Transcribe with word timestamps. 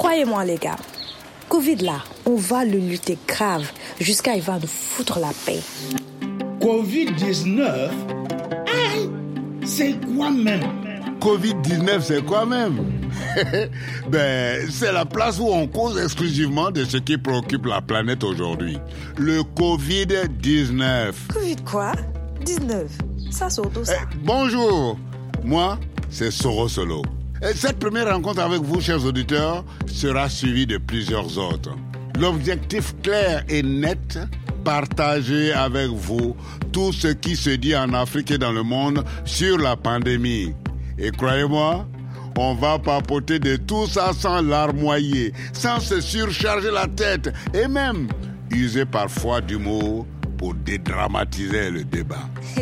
Croyez-moi 0.00 0.46
les 0.46 0.56
gars, 0.56 0.78
Covid 1.50 1.76
là, 1.76 2.02
on 2.24 2.34
va 2.34 2.64
le 2.64 2.78
lutter 2.78 3.18
grave 3.28 3.70
jusqu'à 4.00 4.34
il 4.34 4.40
va 4.40 4.58
nous 4.58 4.66
foutre 4.66 5.18
la 5.18 5.28
paix. 5.44 5.60
Covid-19 6.58 7.90
C'est 9.66 9.94
quoi 10.16 10.30
même? 10.30 10.62
Covid-19, 11.20 12.00
c'est 12.00 12.24
quoi 12.24 12.46
même? 12.46 12.82
Ben, 14.08 14.66
c'est 14.70 14.90
la 14.90 15.04
place 15.04 15.38
où 15.38 15.48
on 15.48 15.66
cause 15.66 16.02
exclusivement 16.02 16.70
de 16.70 16.86
ce 16.86 16.96
qui 16.96 17.18
préoccupe 17.18 17.66
la 17.66 17.82
planète 17.82 18.24
aujourd'hui. 18.24 18.78
Le 19.18 19.42
Covid-19. 19.42 21.12
Covid 21.30 21.56
quoi? 21.56 21.92
19. 22.46 22.90
Ça 23.30 23.50
c'est 23.50 23.84
ça. 23.84 23.92
Eh, 23.96 24.16
bonjour, 24.24 24.98
moi, 25.44 25.78
c'est 26.08 26.30
Soro 26.30 26.70
Solo. 26.70 27.02
Et 27.02 27.19
cette 27.54 27.78
première 27.78 28.12
rencontre 28.12 28.40
avec 28.40 28.60
vous, 28.60 28.80
chers 28.80 29.04
auditeurs, 29.04 29.64
sera 29.86 30.28
suivie 30.28 30.66
de 30.66 30.78
plusieurs 30.78 31.38
autres. 31.38 31.74
L'objectif 32.18 32.94
clair 33.02 33.44
et 33.48 33.62
net, 33.62 34.18
partager 34.64 35.52
avec 35.52 35.88
vous 35.88 36.36
tout 36.72 36.92
ce 36.92 37.08
qui 37.08 37.36
se 37.36 37.50
dit 37.50 37.74
en 37.74 37.94
Afrique 37.94 38.30
et 38.30 38.38
dans 38.38 38.52
le 38.52 38.62
monde 38.62 39.04
sur 39.24 39.58
la 39.58 39.76
pandémie. 39.76 40.54
Et 40.98 41.10
croyez-moi, 41.10 41.86
on 42.36 42.54
va 42.54 42.78
papoter 42.78 43.38
de 43.38 43.56
tout 43.56 43.86
ça 43.86 44.12
sans 44.12 44.42
larmoyer, 44.42 45.32
sans 45.52 45.80
se 45.80 46.00
surcharger 46.00 46.70
la 46.70 46.86
tête 46.86 47.32
et 47.54 47.66
même 47.66 48.08
user 48.50 48.84
parfois 48.84 49.40
d'humour 49.40 50.06
pour 50.36 50.54
dédramatiser 50.54 51.70
le 51.70 51.84
débat. 51.84 52.28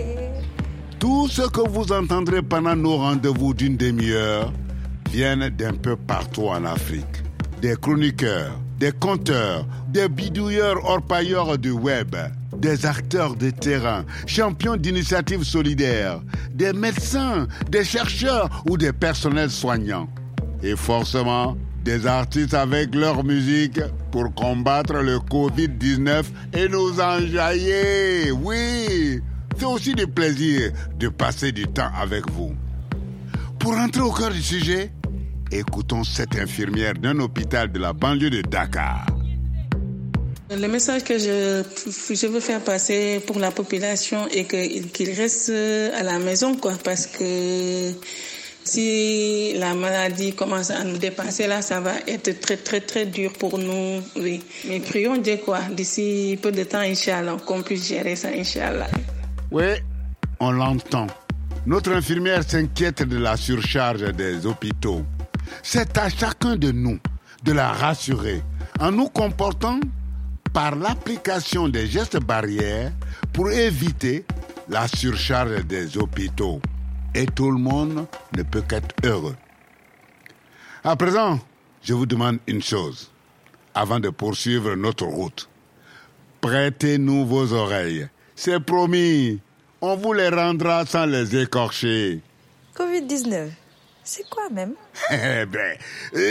Tout 0.99 1.29
ce 1.29 1.43
que 1.43 1.69
vous 1.69 1.93
entendrez 1.93 2.43
pendant 2.43 2.75
nos 2.75 2.97
rendez-vous 2.97 3.55
d'une 3.55 3.77
demi-heure 3.77 4.53
viennent 5.09 5.49
d'un 5.51 5.75
peu 5.75 5.97
partout 5.97 6.49
en 6.49 6.65
Afrique. 6.65 7.23
Des 7.61 7.77
chroniqueurs, 7.77 8.59
des 8.79 8.93
conteurs, 8.93 9.67
des 9.89 10.09
bidouilleurs 10.09 10.85
orpailleurs 10.85 11.59
du 11.59 11.71
web, 11.71 12.15
des 12.57 12.87
acteurs 12.87 13.35
de 13.35 13.51
terrain, 13.51 14.05
champions 14.27 14.77
d'initiatives 14.77 15.45
solidaires, 15.45 16.21
des 16.53 16.73
médecins, 16.73 17.49
des 17.71 17.85
chercheurs 17.85 18.63
ou 18.69 18.77
des 18.77 18.93
personnels 18.93 19.51
soignants. 19.51 20.09
Et 20.63 20.77
forcément, 20.77 21.57
des 21.85 22.07
artistes 22.07 22.55
avec 22.55 22.95
leur 22.95 23.25
musique 23.25 23.81
pour 24.11 24.35
combattre 24.35 24.95
le 24.95 25.19
Covid-19 25.19 26.25
et 26.53 26.69
nous 26.69 27.01
enjailler. 27.01 28.31
Oui, 28.33 29.21
c'est 29.57 29.65
aussi 29.65 29.95
du 29.95 30.07
plaisir 30.07 30.71
de 30.99 31.09
passer 31.09 31.53
du 31.53 31.65
temps 31.65 31.91
avec 32.01 32.31
vous. 32.31 32.53
Pour 33.59 33.77
entrer 33.77 34.03
au 34.03 34.13
cœur 34.13 34.31
du 34.31 34.43
sujet, 34.43 34.93
écoutons 35.53 36.05
cette 36.05 36.37
infirmière 36.37 36.95
d'un 36.95 37.19
hôpital 37.21 37.71
de 37.71 37.79
la 37.79 37.93
banlieue 37.93 38.31
de 38.31 38.43
Dakar. 38.43 39.07
Le 40.51 40.67
message 40.67 41.05
que 41.05 41.19
je, 41.19 41.63
je 42.15 42.27
veux 42.27 42.41
faire 42.41 42.61
passer 42.61 43.21
pour 43.27 43.39
la 43.39 43.51
population 43.51 44.27
est 44.29 44.45
qu'ils 44.47 45.11
restent 45.13 45.51
à 45.51 46.03
la 46.03 46.19
maison, 46.19 46.57
quoi, 46.57 46.73
parce 46.83 47.07
que 47.07 47.93
si 48.65 49.55
la 49.57 49.75
maladie 49.75 50.35
commence 50.35 50.71
à 50.71 50.85
nous 50.85 50.99
dépasser, 50.99 51.47
là, 51.47 51.63
ça 51.63 51.81
va 51.81 51.93
être 52.07 52.41
très, 52.41 52.57
très, 52.57 52.81
très 52.81 53.07
dur 53.07 53.33
pour 53.33 53.59
nous, 53.59 54.01
oui. 54.17 54.43
Mais 54.67 54.81
prions 54.81 55.17
Dieu, 55.17 55.39
quoi, 55.45 55.61
d'ici 55.71 56.39
peu 56.41 56.53
de 56.53 56.65
temps, 56.65 56.81
Inch'Allah, 56.81 57.37
qu'on 57.45 57.63
puisse 57.63 57.89
gérer 57.89 58.17
ça, 58.17 58.29
Inch'Allah. 58.29 58.89
Oui, 59.51 59.65
on 60.41 60.51
l'entend. 60.51 61.07
Notre 61.67 61.93
infirmière 61.93 62.43
s'inquiète 62.43 63.03
de 63.03 63.19
la 63.19 63.37
surcharge 63.37 64.13
des 64.15 64.47
hôpitaux. 64.47 65.03
C'est 65.63 65.97
à 65.99 66.09
chacun 66.09 66.57
de 66.57 66.71
nous 66.73 66.99
de 67.45 67.53
la 67.53 67.73
rassurer 67.73 68.43
en 68.81 68.91
nous 68.91 69.09
comportant 69.09 69.81
par 70.53 70.77
l'application 70.77 71.69
des 71.69 71.87
gestes 71.87 72.19
barrières 72.19 72.93
pour 73.33 73.51
éviter 73.51 74.25
la 74.69 74.89
surcharge 74.89 75.65
des 75.65 75.97
hôpitaux. 75.97 76.61
Et 77.15 77.27
tout 77.27 77.51
le 77.51 77.59
monde 77.59 78.07
ne 78.37 78.43
peut 78.43 78.63
qu'être 78.63 78.95
heureux. 79.05 79.37
À 80.85 80.95
présent, 80.97 81.41
je 81.83 81.95
vous 81.95 82.07
demande 82.07 82.39
une 82.47 82.63
chose 82.63 83.11
avant 83.75 84.01
de 84.01 84.11
poursuivre 84.11 84.75
notre 84.75 85.07
route. 85.07 85.49
Prêtez-nous 86.41 87.27
vos 87.27 87.53
oreilles. 87.53 88.09
C'est 88.37 88.61
promis. 88.61 89.41
On 89.81 89.97
vous 89.97 90.13
les 90.13 90.29
rendra 90.29 90.87
sans 90.87 91.07
les 91.07 91.37
écorcher. 91.37 92.21
Covid-19. 92.77 93.49
C'est 94.11 94.27
quoi 94.31 94.49
même? 94.49 94.73
Eh 95.13 95.45
ben, 95.45 95.77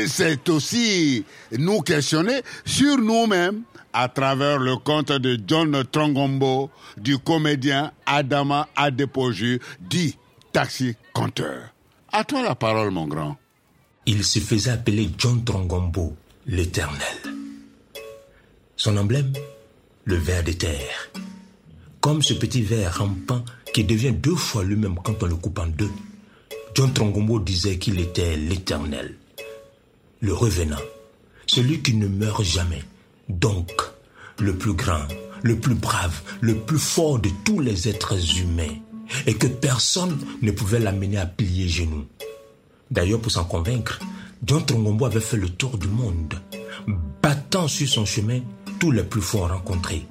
c'est 0.07 0.49
aussi 0.49 1.23
nous 1.51 1.81
questionner 1.81 2.41
sur 2.65 2.97
nous-mêmes 2.97 3.61
à 3.93 4.09
travers 4.09 4.57
le 4.57 4.77
conte 4.77 5.11
de 5.11 5.37
John 5.45 5.83
Trongombo 5.91 6.71
du 6.97 7.19
comédien 7.19 7.91
Adama 8.07 8.67
Adepoju, 8.75 9.59
dit 9.79 10.17
Taxi 10.51 10.95
Conteur. 11.13 11.69
À 12.11 12.23
toi 12.23 12.41
la 12.41 12.55
parole, 12.55 12.89
mon 12.89 13.05
grand. 13.05 13.37
Il 14.07 14.23
se 14.23 14.39
faisait 14.39 14.71
appeler 14.71 15.11
John 15.15 15.43
Trongombo, 15.43 16.15
l'éternel. 16.47 17.17
Son 18.75 18.97
emblème, 18.97 19.33
le 20.05 20.15
ver 20.15 20.43
de 20.43 20.53
terre. 20.53 21.11
Comme 22.01 22.23
ce 22.23 22.33
petit 22.33 22.63
ver 22.63 22.97
rampant 22.97 23.45
qui 23.71 23.83
devient 23.83 24.13
deux 24.13 24.35
fois 24.35 24.63
lui-même 24.63 24.95
quand 25.03 25.21
on 25.21 25.27
le 25.27 25.35
coupe 25.35 25.59
en 25.59 25.67
deux. 25.67 25.91
John 26.77 26.93
Trongombo 26.93 27.39
disait 27.39 27.79
qu'il 27.79 27.99
était 27.99 28.35
l'éternel, 28.35 29.15
le 30.19 30.31
revenant, 30.31 30.77
celui 31.47 31.81
qui 31.81 31.95
ne 31.95 32.07
meurt 32.07 32.43
jamais, 32.43 32.83
donc 33.29 33.71
le 34.37 34.55
plus 34.55 34.73
grand, 34.73 35.07
le 35.41 35.55
plus 35.55 35.73
brave, 35.73 36.21
le 36.39 36.53
plus 36.53 36.77
fort 36.77 37.17
de 37.17 37.31
tous 37.43 37.61
les 37.61 37.87
êtres 37.87 38.13
humains, 38.39 38.75
et 39.25 39.33
que 39.33 39.47
personne 39.47 40.19
ne 40.43 40.51
pouvait 40.51 40.77
l'amener 40.77 41.17
à 41.17 41.25
plier 41.25 41.67
genoux. 41.67 42.05
D'ailleurs, 42.91 43.21
pour 43.21 43.31
s'en 43.31 43.45
convaincre, 43.45 43.97
John 44.45 44.63
Trongombo 44.63 45.05
avait 45.05 45.19
fait 45.19 45.37
le 45.37 45.49
tour 45.49 45.79
du 45.79 45.87
monde, 45.87 46.35
battant 47.23 47.67
sur 47.67 47.89
son 47.89 48.05
chemin 48.05 48.41
tous 48.79 48.91
les 48.91 49.01
plus 49.01 49.23
forts 49.23 49.49
rencontrés 49.49 50.05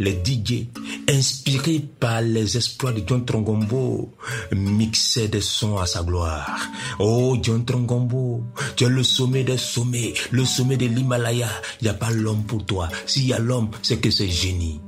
les 0.00 0.18
DJ, 0.24 0.66
inspirés 1.08 1.84
par 2.00 2.22
les 2.22 2.56
exploits 2.56 2.92
de 2.92 3.02
John 3.06 3.24
Trongombo, 3.24 4.14
mixaient 4.50 5.28
des 5.28 5.42
sons 5.42 5.76
à 5.76 5.84
sa 5.84 6.02
gloire. 6.02 6.58
Oh, 6.98 7.36
John 7.40 7.66
Trongombo, 7.66 8.42
tu 8.76 8.84
es 8.84 8.88
le 8.88 9.02
sommet 9.02 9.44
des 9.44 9.58
sommets, 9.58 10.14
le 10.30 10.46
sommet 10.46 10.78
de 10.78 10.86
l'Himalaya. 10.86 11.50
Il 11.80 11.84
n'y 11.84 11.90
a 11.90 11.94
pas 11.94 12.10
l'homme 12.10 12.44
pour 12.44 12.64
toi. 12.64 12.88
S'il 13.04 13.26
y 13.26 13.34
a 13.34 13.38
l'homme, 13.38 13.68
c'est 13.82 13.98
que 13.98 14.10
c'est 14.10 14.28
génie. 14.28 14.80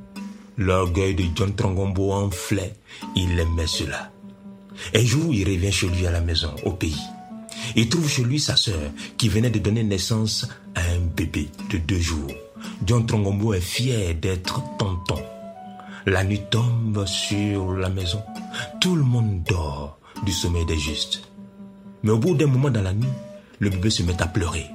L'orgueil 0.56 1.14
de 1.14 1.24
John 1.36 1.54
Trongombo 1.54 2.12
enflait. 2.12 2.74
Il 3.14 3.38
aimait 3.38 3.66
cela. 3.66 4.10
Un 4.94 5.04
jour, 5.04 5.34
il 5.34 5.44
revient 5.44 5.72
chez 5.72 5.88
lui 5.88 6.06
à 6.06 6.10
la 6.10 6.22
maison, 6.22 6.54
au 6.64 6.72
pays. 6.72 6.96
Il 7.76 7.90
trouve 7.90 8.08
chez 8.08 8.24
lui 8.24 8.40
sa 8.40 8.56
sœur 8.56 8.90
qui 9.18 9.28
venait 9.28 9.50
de 9.50 9.58
donner 9.58 9.84
naissance 9.84 10.48
à 10.74 10.80
un 10.80 11.00
bébé 11.14 11.50
de 11.70 11.76
deux 11.76 12.00
jours. 12.00 12.32
John 12.84 13.06
Trongombo 13.06 13.54
est 13.54 13.60
fier 13.60 14.14
d'être 14.14 14.62
tonton. 14.78 15.22
La 16.06 16.24
nuit 16.24 16.42
tombe 16.50 17.06
sur 17.06 17.74
la 17.74 17.88
maison. 17.88 18.22
Tout 18.80 18.96
le 18.96 19.04
monde 19.04 19.42
dort 19.48 19.98
du 20.24 20.32
sommeil 20.32 20.66
des 20.66 20.78
justes. 20.78 21.22
Mais 22.02 22.10
au 22.10 22.18
bout 22.18 22.34
d'un 22.34 22.46
moment 22.46 22.70
dans 22.70 22.82
la 22.82 22.92
nuit, 22.92 23.06
le 23.60 23.70
bébé 23.70 23.90
se 23.90 24.02
met 24.02 24.20
à 24.20 24.26
pleurer. 24.26 24.66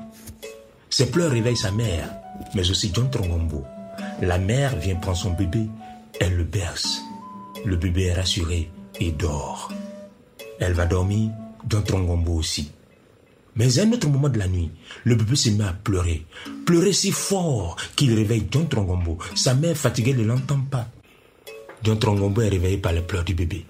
Ses 0.89 1.11
pleurs 1.11 1.31
réveillent 1.31 1.57
sa 1.57 1.71
mère, 1.71 2.09
mais 2.55 2.69
aussi 2.69 2.91
John 2.93 3.09
Trongombo. 3.09 3.65
La 4.21 4.37
mère 4.37 4.77
vient 4.77 4.95
prendre 4.95 5.17
son 5.17 5.31
bébé, 5.31 5.67
elle 6.19 6.35
le 6.35 6.43
berce. 6.43 7.01
Le 7.65 7.75
bébé 7.75 8.05
est 8.05 8.13
rassuré 8.13 8.71
et 8.99 9.11
dort. 9.11 9.71
Elle 10.59 10.73
va 10.73 10.85
dormir, 10.85 11.29
John 11.67 11.83
Trongombo 11.83 12.33
aussi. 12.33 12.71
Mais 13.57 13.79
à 13.79 13.83
un 13.83 13.91
autre 13.91 14.07
moment 14.07 14.29
de 14.29 14.37
la 14.37 14.47
nuit, 14.47 14.69
le 15.03 15.15
bébé 15.15 15.35
se 15.35 15.49
met 15.49 15.63
à 15.63 15.73
pleurer. 15.73 16.25
Pleurer 16.65 16.93
si 16.93 17.11
fort 17.11 17.75
qu'il 17.95 18.13
réveille 18.13 18.47
John 18.51 18.67
Trongombo. 18.69 19.17
Sa 19.35 19.55
mère 19.55 19.75
fatiguée 19.75 20.13
ne 20.13 20.23
l'entend 20.23 20.59
pas. 20.59 20.87
John 21.83 21.97
Trongombo 21.97 22.41
est 22.41 22.49
réveillé 22.49 22.77
par 22.77 22.93
les 22.93 23.01
pleurs 23.01 23.23
du 23.23 23.33
bébé. 23.33 23.65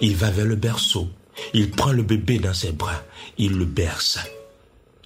Il 0.00 0.16
va 0.16 0.30
vers 0.30 0.46
le 0.46 0.56
berceau. 0.56 1.08
Il 1.54 1.70
prend 1.70 1.92
le 1.92 2.02
bébé 2.02 2.38
dans 2.38 2.54
ses 2.54 2.72
bras. 2.72 3.02
Il 3.38 3.56
le 3.56 3.64
berce. 3.64 4.18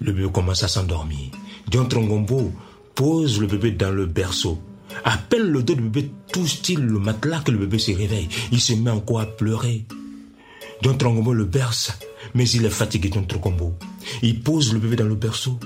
Le 0.00 0.12
bébé 0.12 0.28
commence 0.32 0.62
à 0.62 0.68
s'endormir. 0.68 1.30
John 1.70 1.88
Trongombo 1.88 2.52
pose 2.94 3.40
le 3.40 3.46
bébé 3.46 3.72
dans 3.72 3.90
le 3.90 4.06
berceau. 4.06 4.58
À 5.04 5.18
peine 5.18 5.48
le 5.48 5.62
dos 5.62 5.74
du 5.74 5.82
bébé 5.82 6.10
touche-t-il 6.32 6.80
le 6.80 6.98
matelas 6.98 7.40
que 7.40 7.50
le 7.50 7.58
bébé 7.58 7.78
se 7.78 7.92
réveille. 7.92 8.28
Il 8.50 8.60
se 8.60 8.72
met 8.72 8.90
encore 8.90 9.20
à 9.20 9.26
pleurer. 9.26 9.84
John 10.82 10.98
Trongombo 10.98 11.32
le 11.32 11.44
berce, 11.44 11.92
mais 12.34 12.48
il 12.50 12.64
est 12.64 12.70
fatigué 12.70 13.10
John 13.12 13.26
Trongombo. 13.26 13.74
Il 14.22 14.42
pose 14.42 14.72
le 14.72 14.78
bébé 14.78 14.96
dans 14.96 15.06
le 15.06 15.14
berceau 15.14 15.58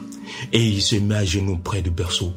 et 0.53 0.65
il 0.65 0.83
se 0.83 0.97
met 0.97 1.17
à 1.17 1.25
genoux 1.25 1.59
près 1.59 1.83
du 1.83 1.91
berceau, 1.91 2.33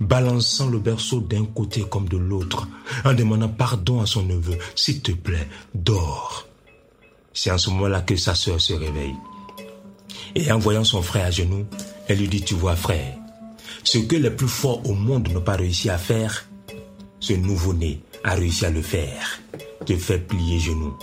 balançant 0.00 0.68
le 0.68 0.78
berceau 0.78 1.20
d'un 1.20 1.44
côté 1.44 1.84
comme 1.88 2.08
de 2.08 2.16
l'autre, 2.16 2.66
en 3.04 3.14
demandant 3.14 3.48
pardon 3.48 4.00
à 4.00 4.06
son 4.06 4.24
neveu. 4.24 4.58
S'il 4.74 5.00
te 5.00 5.12
plaît, 5.12 5.48
dors. 5.74 6.48
C'est 7.32 7.50
en 7.50 7.58
ce 7.58 7.70
moment-là 7.70 8.00
que 8.00 8.16
sa 8.16 8.34
sœur 8.34 8.60
se 8.60 8.72
réveille. 8.72 9.14
Et 10.34 10.50
en 10.50 10.58
voyant 10.58 10.84
son 10.84 11.02
frère 11.02 11.26
à 11.26 11.30
genoux, 11.30 11.66
Elle 12.06 12.18
lui 12.18 12.28
dit, 12.28 12.42
tu 12.42 12.54
vois 12.54 12.76
frère, 12.76 13.16
ce 13.82 13.98
que 13.98 14.16
les 14.16 14.30
plus 14.30 14.48
forts 14.48 14.88
au 14.88 14.92
monde 14.92 15.28
n'ont 15.30 15.40
pas 15.40 15.56
réussi 15.56 15.88
à 15.88 15.96
faire, 15.96 16.46
ce 17.18 17.32
nouveau-né 17.32 18.00
a 18.24 18.34
réussi 18.34 18.66
à 18.66 18.70
le 18.70 18.82
faire. 18.82 19.40
Te 19.86 19.96
fait 19.96 20.18
plier 20.18 20.58
genoux. 20.58 20.98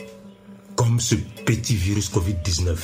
Comme 0.75 1.00
ce 1.00 1.15
petit 1.45 1.75
virus 1.75 2.12
Covid-19 2.12 2.75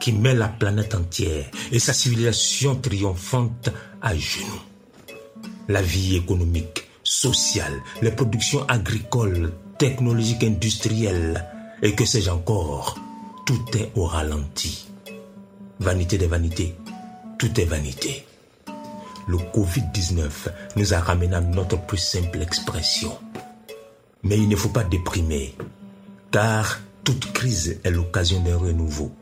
qui 0.00 0.12
met 0.12 0.34
la 0.34 0.48
planète 0.48 0.94
entière 0.94 1.46
et 1.72 1.78
sa 1.78 1.92
civilisation 1.92 2.76
triomphante 2.76 3.70
à 4.00 4.14
genoux. 4.14 4.62
La 5.68 5.82
vie 5.82 6.16
économique, 6.16 6.88
sociale, 7.02 7.82
les 8.02 8.12
productions 8.12 8.64
agricoles, 8.68 9.52
technologiques, 9.78 10.44
industrielles 10.44 11.44
et 11.82 11.94
que 11.94 12.04
sais-je 12.04 12.30
encore, 12.30 12.98
tout 13.46 13.64
est 13.76 13.90
au 13.96 14.04
ralenti. 14.04 14.88
Vanité 15.80 16.18
des 16.18 16.26
vanités, 16.26 16.74
tout 17.38 17.60
est 17.60 17.64
vanité. 17.64 18.24
Le 19.28 19.38
Covid-19 19.38 20.30
nous 20.76 20.94
a 20.94 21.00
ramené 21.00 21.34
à 21.34 21.40
notre 21.40 21.80
plus 21.80 21.98
simple 21.98 22.40
expression. 22.42 23.18
Mais 24.22 24.38
il 24.38 24.48
ne 24.48 24.56
faut 24.56 24.68
pas 24.68 24.84
déprimer, 24.84 25.54
car 26.30 26.80
toute 27.06 27.32
crise 27.32 27.78
est 27.84 27.90
l'occasion 27.90 28.40
d'un 28.40 28.56
renouveau. 28.56 29.12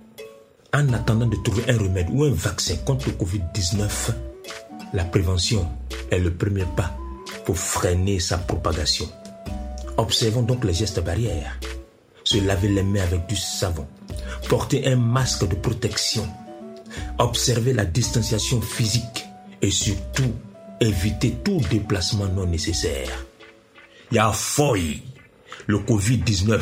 En 0.72 0.90
attendant 0.94 1.26
de 1.26 1.36
trouver 1.44 1.64
un 1.68 1.76
remède 1.76 2.08
ou 2.10 2.24
un 2.24 2.32
vaccin 2.32 2.76
contre 2.76 3.08
le 3.08 3.12
Covid-19, 3.12 4.10
la 4.94 5.04
prévention 5.04 5.68
est 6.10 6.18
le 6.18 6.32
premier 6.32 6.64
pas 6.76 6.96
pour 7.44 7.58
freiner 7.58 8.20
sa 8.20 8.38
propagation. 8.38 9.06
Observons 9.98 10.40
donc 10.40 10.64
les 10.64 10.72
gestes 10.72 11.04
barrières. 11.04 11.60
Se 12.24 12.38
laver 12.38 12.68
les 12.68 12.82
mains 12.82 13.02
avec 13.02 13.26
du 13.26 13.36
savon. 13.36 13.86
Porter 14.48 14.86
un 14.86 14.96
masque 14.96 15.46
de 15.46 15.54
protection. 15.54 16.26
Observer 17.18 17.74
la 17.74 17.84
distanciation 17.84 18.62
physique. 18.62 19.26
Et 19.60 19.70
surtout, 19.70 20.32
éviter 20.80 21.32
tout 21.44 21.60
déplacement 21.70 22.28
non 22.28 22.46
nécessaire. 22.46 23.26
Y'a 24.10 24.32
foy. 24.32 25.02
Le 25.66 25.78
Covid-19, 25.78 26.60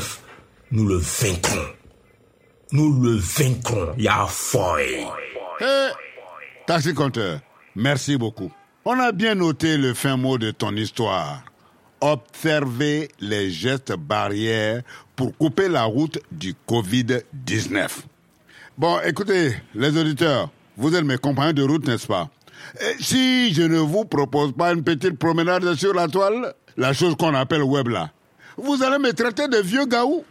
nous 0.73 0.87
le 0.89 0.97
vaincrons. 0.97 1.67
Nous 2.73 3.03
le 3.03 3.17
vaincrons. 3.17 3.93
Y'a 3.99 4.27
foy. 4.29 5.07
Hé, 5.61 5.89
taxi 6.67 6.95
compteur, 6.95 7.41
merci 7.77 8.17
beaucoup. 8.17 8.51
On 8.85 8.99
a 8.99 9.13
bien 9.13 9.35
noté 9.35 9.77
le 9.77 9.95
fin 9.95 10.17
mot 10.17 10.39
de 10.39 10.51
ton 10.51 10.75
histoire. 10.75 11.45
Observer 12.01 13.09
les 13.21 13.51
gestes 13.51 13.93
barrières 13.97 14.83
pour 15.15 15.37
couper 15.37 15.69
la 15.69 15.85
route 15.85 16.19
du 16.33 16.55
Covid-19. 16.69 17.89
Bon, 18.77 18.99
écoutez, 19.05 19.55
les 19.75 19.97
auditeurs, 19.97 20.49
vous 20.77 20.97
êtes 20.97 21.05
mes 21.05 21.19
compagnons 21.19 21.53
de 21.53 21.63
route, 21.63 21.87
n'est-ce 21.87 22.07
pas? 22.07 22.29
Et 22.81 23.01
Si 23.01 23.53
je 23.55 23.63
ne 23.63 23.79
vous 23.79 24.05
propose 24.05 24.53
pas 24.53 24.73
une 24.73 24.83
petite 24.83 25.19
promenade 25.19 25.75
sur 25.75 25.95
la 25.95 26.09
toile, 26.09 26.55
la 26.77 26.93
chose 26.93 27.15
qu'on 27.17 27.35
appelle 27.35 27.63
web 27.63 27.89
là, 27.89 28.11
vous 28.57 28.83
allez 28.83 28.99
me 28.99 29.13
traiter 29.13 29.47
de 29.47 29.59
vieux 29.59 29.87
gaou 29.87 30.25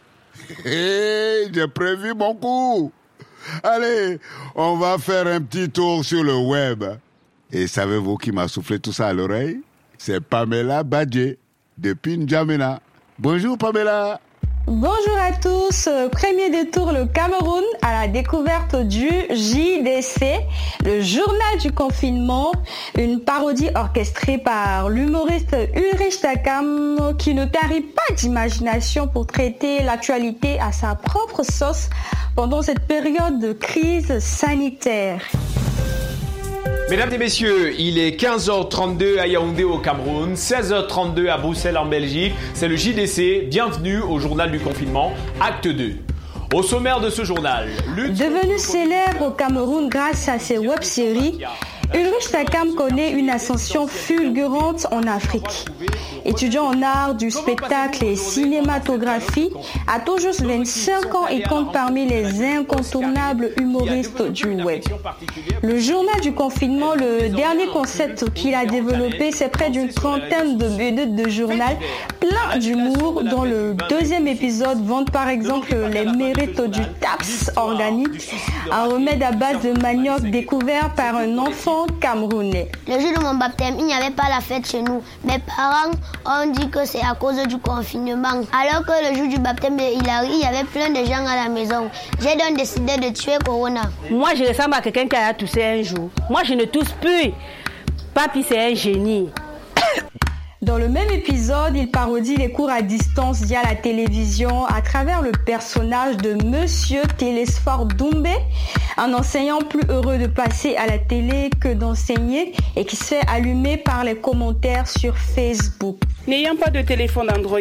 j'ai 0.65 1.67
prévu 1.73 2.13
mon 2.13 2.35
coup. 2.35 2.91
Allez, 3.63 4.19
on 4.55 4.77
va 4.77 4.97
faire 4.97 5.27
un 5.27 5.41
petit 5.41 5.69
tour 5.69 6.05
sur 6.05 6.23
le 6.23 6.35
web. 6.35 6.83
Et 7.51 7.67
savez-vous 7.67 8.17
qui 8.17 8.31
m'a 8.31 8.47
soufflé 8.47 8.79
tout 8.79 8.93
ça 8.93 9.07
à 9.07 9.13
l'oreille? 9.13 9.61
C'est 9.97 10.21
Pamela 10.21 10.83
Badje, 10.83 11.35
depuis 11.77 12.17
N'Djamena. 12.17 12.81
Bonjour 13.19 13.57
Pamela. 13.57 14.19
Bonjour 14.67 15.17
à 15.19 15.31
tous. 15.31 15.89
Premier 16.11 16.51
détour 16.51 16.91
le 16.91 17.05
Cameroun 17.05 17.63
à 17.81 18.01
la 18.01 18.07
découverte 18.07 18.75
du 18.75 19.09
JDC, 19.09 20.39
le 20.85 21.01
journal 21.01 21.57
du 21.59 21.71
confinement, 21.71 22.51
une 22.95 23.19
parodie 23.21 23.69
orchestrée 23.73 24.37
par 24.37 24.89
l'humoriste 24.89 25.55
Ulrich 25.75 26.21
Takam 26.21 27.15
qui 27.17 27.33
ne 27.33 27.45
tarit 27.45 27.81
pas 27.81 28.13
d'imagination 28.15 29.07
pour 29.07 29.25
traiter 29.25 29.81
l'actualité 29.81 30.59
à 30.59 30.71
sa 30.71 30.93
propre 30.93 31.43
sauce 31.43 31.89
pendant 32.35 32.61
cette 32.61 32.87
période 32.87 33.39
de 33.39 33.53
crise 33.53 34.19
sanitaire. 34.19 35.21
Mesdames 36.91 37.13
et 37.13 37.17
messieurs, 37.17 37.73
il 37.79 37.97
est 37.97 38.21
15h32 38.21 39.17
à 39.17 39.25
Yaoundé 39.25 39.63
au 39.63 39.77
Cameroun, 39.77 40.33
16h32 40.33 41.29
à 41.29 41.37
Bruxelles 41.37 41.77
en 41.77 41.85
Belgique. 41.85 42.33
C'est 42.53 42.67
le 42.67 42.75
JDC. 42.75 43.47
Bienvenue 43.47 44.01
au 44.01 44.19
journal 44.19 44.51
du 44.51 44.59
confinement, 44.59 45.13
acte 45.39 45.69
2. 45.69 45.93
Au 46.53 46.61
sommaire 46.61 46.99
de 46.99 47.09
ce 47.09 47.23
journal, 47.23 47.69
lutte 47.95 48.19
Devenu 48.19 48.57
célèbre 48.57 49.27
au 49.27 49.31
Cameroun 49.31 49.87
grâce 49.87 50.27
à 50.27 50.37
ses 50.37 50.57
web-séries, 50.57 51.39
Ulrich 51.93 52.31
Takam 52.31 52.73
connaît 52.75 53.11
une 53.11 53.29
ascension 53.29 53.87
fulgurante 53.87 54.87
en 54.91 55.03
Afrique. 55.03 55.65
Étudiant 56.23 56.65
en 56.65 56.81
art 56.81 57.15
du 57.15 57.31
spectacle 57.31 58.05
et 58.05 58.15
cinématographie, 58.15 59.49
à 59.87 59.99
tout 59.99 60.17
juste 60.17 60.41
25 60.41 61.15
ans, 61.15 61.27
il 61.27 61.43
compte 61.43 61.73
parmi 61.73 62.07
les 62.07 62.43
incontournables 62.43 63.51
humoristes 63.59 64.21
du 64.31 64.63
web. 64.63 64.83
Le 65.61 65.79
journal 65.79 66.21
du 66.21 66.33
confinement, 66.33 66.93
le 66.93 67.29
dernier 67.29 67.67
concept 67.67 68.31
qu'il 68.33 68.55
a 68.55 68.65
développé, 68.65 69.31
c'est 69.31 69.49
près 69.49 69.69
d'une 69.69 69.89
trentaine 69.89 70.57
de 70.57 70.67
minutes 70.69 71.15
de 71.15 71.29
journal 71.29 71.77
plein 72.19 72.57
d'humour 72.59 73.23
dont 73.23 73.43
le 73.43 73.75
deuxième 73.89 74.27
épisode 74.27 74.85
vante 74.85 75.11
par 75.11 75.27
exemple 75.27 75.75
les 75.91 76.05
mérites 76.05 76.61
du 76.61 76.81
TAPS 76.99 77.51
organique, 77.55 78.31
un 78.71 78.85
remède 78.85 79.23
à 79.23 79.31
base 79.31 79.61
de 79.63 79.79
manioc 79.81 80.21
découvert 80.21 80.93
par 80.93 81.15
un 81.15 81.37
enfant 81.37 81.80
camerounais. 81.99 82.69
Le 82.87 82.99
jour 82.99 83.11
de 83.17 83.23
mon 83.23 83.35
baptême, 83.35 83.75
il 83.79 83.85
n'y 83.85 83.93
avait 83.93 84.11
pas 84.11 84.29
la 84.29 84.41
fête 84.41 84.67
chez 84.69 84.81
nous. 84.81 85.01
Mes 85.23 85.39
parents 85.39 85.91
ont 86.25 86.51
dit 86.51 86.69
que 86.69 86.85
c'est 86.85 87.01
à 87.01 87.13
cause 87.13 87.41
du 87.47 87.57
confinement. 87.57 88.41
Alors 88.51 88.85
que 88.85 89.09
le 89.09 89.17
jour 89.17 89.27
du 89.27 89.39
baptême 89.39 89.77
de 89.77 89.83
Hilary, 89.83 90.29
il 90.33 90.39
y 90.39 90.45
avait 90.45 90.63
plein 90.65 90.89
de 90.89 91.05
gens 91.05 91.25
à 91.25 91.43
la 91.43 91.49
maison. 91.49 91.89
J'ai 92.19 92.35
donc 92.37 92.57
décidé 92.57 92.97
de 92.97 93.13
tuer 93.13 93.37
Corona. 93.45 93.81
Moi, 94.09 94.29
je 94.35 94.43
ressemble 94.45 94.73
à 94.75 94.81
quelqu'un 94.81 95.07
qui 95.07 95.15
a 95.15 95.33
toussé 95.33 95.63
un 95.63 95.83
jour. 95.83 96.09
Moi, 96.29 96.41
je 96.43 96.53
ne 96.53 96.65
tousse 96.65 96.91
plus. 97.01 97.31
Papi, 98.13 98.43
c'est 98.47 98.71
un 98.71 98.75
génie. 98.75 99.29
Dans 100.61 100.77
le 100.77 100.89
même 100.89 101.09
épisode, 101.09 101.75
il 101.75 101.89
parodie 101.89 102.35
les 102.37 102.51
cours 102.51 102.69
à 102.69 102.83
distance 102.83 103.41
via 103.41 103.63
la 103.63 103.73
télévision 103.73 104.63
à 104.67 104.81
travers 104.81 105.23
le 105.23 105.31
personnage 105.31 106.17
de 106.17 106.35
Monsieur 106.45 107.01
Télésphore 107.17 107.87
Doumbé, 107.87 108.35
un 108.95 109.11
enseignant 109.15 109.57
plus 109.67 109.81
heureux 109.89 110.19
de 110.19 110.27
passer 110.27 110.75
à 110.75 110.85
la 110.85 110.99
télé 110.99 111.49
que 111.59 111.73
d'enseigner 111.73 112.53
et 112.75 112.85
qui 112.85 112.95
se 112.95 113.05
fait 113.05 113.27
allumer 113.27 113.77
par 113.77 114.03
les 114.03 114.13
commentaires 114.13 114.87
sur 114.87 115.17
Facebook. 115.17 115.97
N'ayant 116.27 116.55
pas 116.55 116.69
de 116.69 116.83
téléphone 116.83 117.31
Android, 117.35 117.57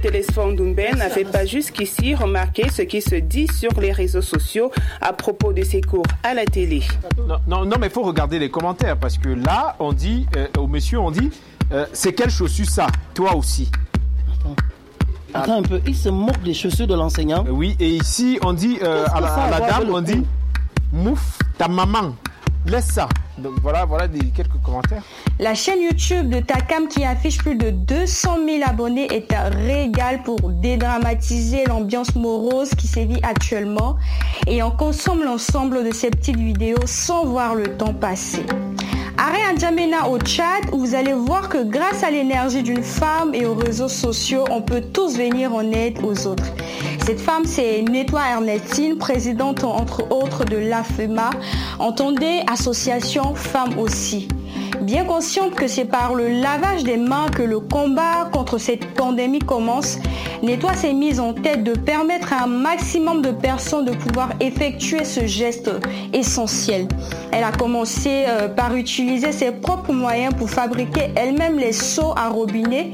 Télésphore 0.00 0.52
Doumbé 0.52 0.92
n'avait 0.96 1.24
pas 1.24 1.44
jusqu'ici 1.46 2.14
remarqué 2.14 2.68
ce 2.68 2.82
qui 2.82 3.02
se 3.02 3.16
dit 3.16 3.48
sur 3.48 3.80
les 3.80 3.90
réseaux 3.90 4.22
sociaux 4.22 4.70
à 5.00 5.12
propos 5.12 5.52
de 5.52 5.64
ses 5.64 5.80
cours 5.80 6.06
à 6.22 6.34
la 6.34 6.44
télé. 6.44 6.82
Non, 7.18 7.38
non, 7.48 7.64
non, 7.64 7.76
mais 7.80 7.88
il 7.88 7.92
faut 7.92 8.02
regarder 8.02 8.38
les 8.38 8.50
commentaires 8.50 8.96
parce 8.96 9.18
que 9.18 9.30
là, 9.30 9.74
on 9.80 9.92
dit, 9.92 10.26
euh, 10.36 10.46
au 10.56 10.68
monsieur, 10.68 11.00
on 11.00 11.10
dit, 11.10 11.32
euh, 11.72 11.86
c'est 11.92 12.12
quelle 12.12 12.30
chaussure 12.30 12.68
ça 12.68 12.86
Toi 13.14 13.34
aussi. 13.34 13.70
Attends 15.32 15.58
un 15.58 15.62
peu, 15.62 15.80
il 15.86 15.96
se 15.96 16.08
moque 16.08 16.40
des 16.42 16.54
chaussures 16.54 16.86
de 16.86 16.94
l'enseignant. 16.94 17.44
Oui, 17.50 17.74
et 17.80 17.96
ici, 17.96 18.38
on 18.44 18.52
dit 18.52 18.78
euh, 18.82 19.04
à 19.12 19.20
la, 19.20 19.34
à 19.34 19.50
la 19.50 19.60
dame, 19.60 19.90
on 19.92 20.00
dit, 20.00 20.22
mouf 20.92 21.38
ta 21.58 21.66
maman. 21.66 22.14
Laisse 22.66 22.86
ça. 22.86 23.08
Donc 23.38 23.54
voilà, 23.62 23.84
voilà 23.84 24.06
quelques 24.08 24.60
commentaires. 24.62 25.02
La 25.40 25.54
chaîne 25.54 25.80
YouTube 25.82 26.28
de 26.28 26.40
Takam 26.40 26.86
qui 26.86 27.04
affiche 27.04 27.38
plus 27.38 27.56
de 27.56 27.70
200 27.70 28.38
000 28.46 28.62
abonnés 28.64 29.12
est 29.12 29.32
un 29.32 29.48
régal 29.48 30.22
pour 30.22 30.38
dédramatiser 30.50 31.64
l'ambiance 31.64 32.14
morose 32.14 32.70
qui 32.70 32.86
sévit 32.86 33.20
actuellement 33.22 33.96
et 34.46 34.62
on 34.62 34.70
consomme 34.70 35.24
l'ensemble 35.24 35.84
de 35.84 35.92
ces 35.92 36.10
petites 36.10 36.38
vidéos 36.38 36.86
sans 36.86 37.24
voir 37.24 37.54
le 37.54 37.76
temps 37.76 37.94
passer. 37.94 38.46
Arrêt 39.16 39.52
N'Djamena 39.52 40.08
au 40.08 40.18
Tchad 40.18 40.64
où 40.72 40.78
vous 40.78 40.94
allez 40.94 41.12
voir 41.12 41.48
que 41.48 41.62
grâce 41.62 42.02
à 42.02 42.10
l'énergie 42.10 42.62
d'une 42.62 42.82
femme 42.82 43.32
et 43.34 43.46
aux 43.46 43.54
réseaux 43.54 43.88
sociaux, 43.88 44.44
on 44.50 44.60
peut 44.60 44.80
tous 44.80 45.16
venir 45.16 45.54
en 45.54 45.62
aide 45.70 45.98
aux 46.02 46.26
autres. 46.26 46.52
Cette 47.06 47.20
femme, 47.20 47.44
c'est 47.44 47.82
Nettoie 47.82 48.22
Ernestine, 48.30 48.96
présidente 48.96 49.62
entre 49.62 50.10
autres 50.10 50.44
de 50.44 50.56
l'AFEMA, 50.56 51.30
entendez 51.78 52.42
Association 52.50 53.23
Femmes 53.32 53.78
aussi. 53.78 54.28
Bien 54.80 55.04
consciente 55.04 55.54
que 55.54 55.66
c'est 55.66 55.84
par 55.84 56.14
le 56.14 56.28
lavage 56.28 56.84
des 56.84 56.96
mains 56.96 57.28
que 57.28 57.42
le 57.42 57.60
combat 57.60 58.28
contre 58.32 58.58
cette 58.58 58.86
pandémie 58.94 59.38
commence, 59.38 59.98
Nettoie 60.42 60.74
s'est 60.74 60.92
mise 60.92 61.20
en 61.20 61.32
tête 61.32 61.64
de 61.64 61.72
permettre 61.72 62.32
à 62.32 62.44
un 62.44 62.46
maximum 62.46 63.22
de 63.22 63.30
personnes 63.30 63.86
de 63.86 63.92
pouvoir 63.92 64.30
effectuer 64.40 65.04
ce 65.04 65.26
geste 65.26 65.70
essentiel. 66.12 66.88
Elle 67.32 67.44
a 67.44 67.52
commencé 67.52 68.24
euh, 68.28 68.48
par 68.48 68.74
utiliser 68.74 69.32
ses 69.32 69.52
propres 69.52 69.92
moyens 69.92 70.34
pour 70.34 70.50
fabriquer 70.50 71.12
elle-même 71.16 71.58
les 71.58 71.72
seaux 71.72 72.12
à 72.16 72.28
robinet. 72.28 72.92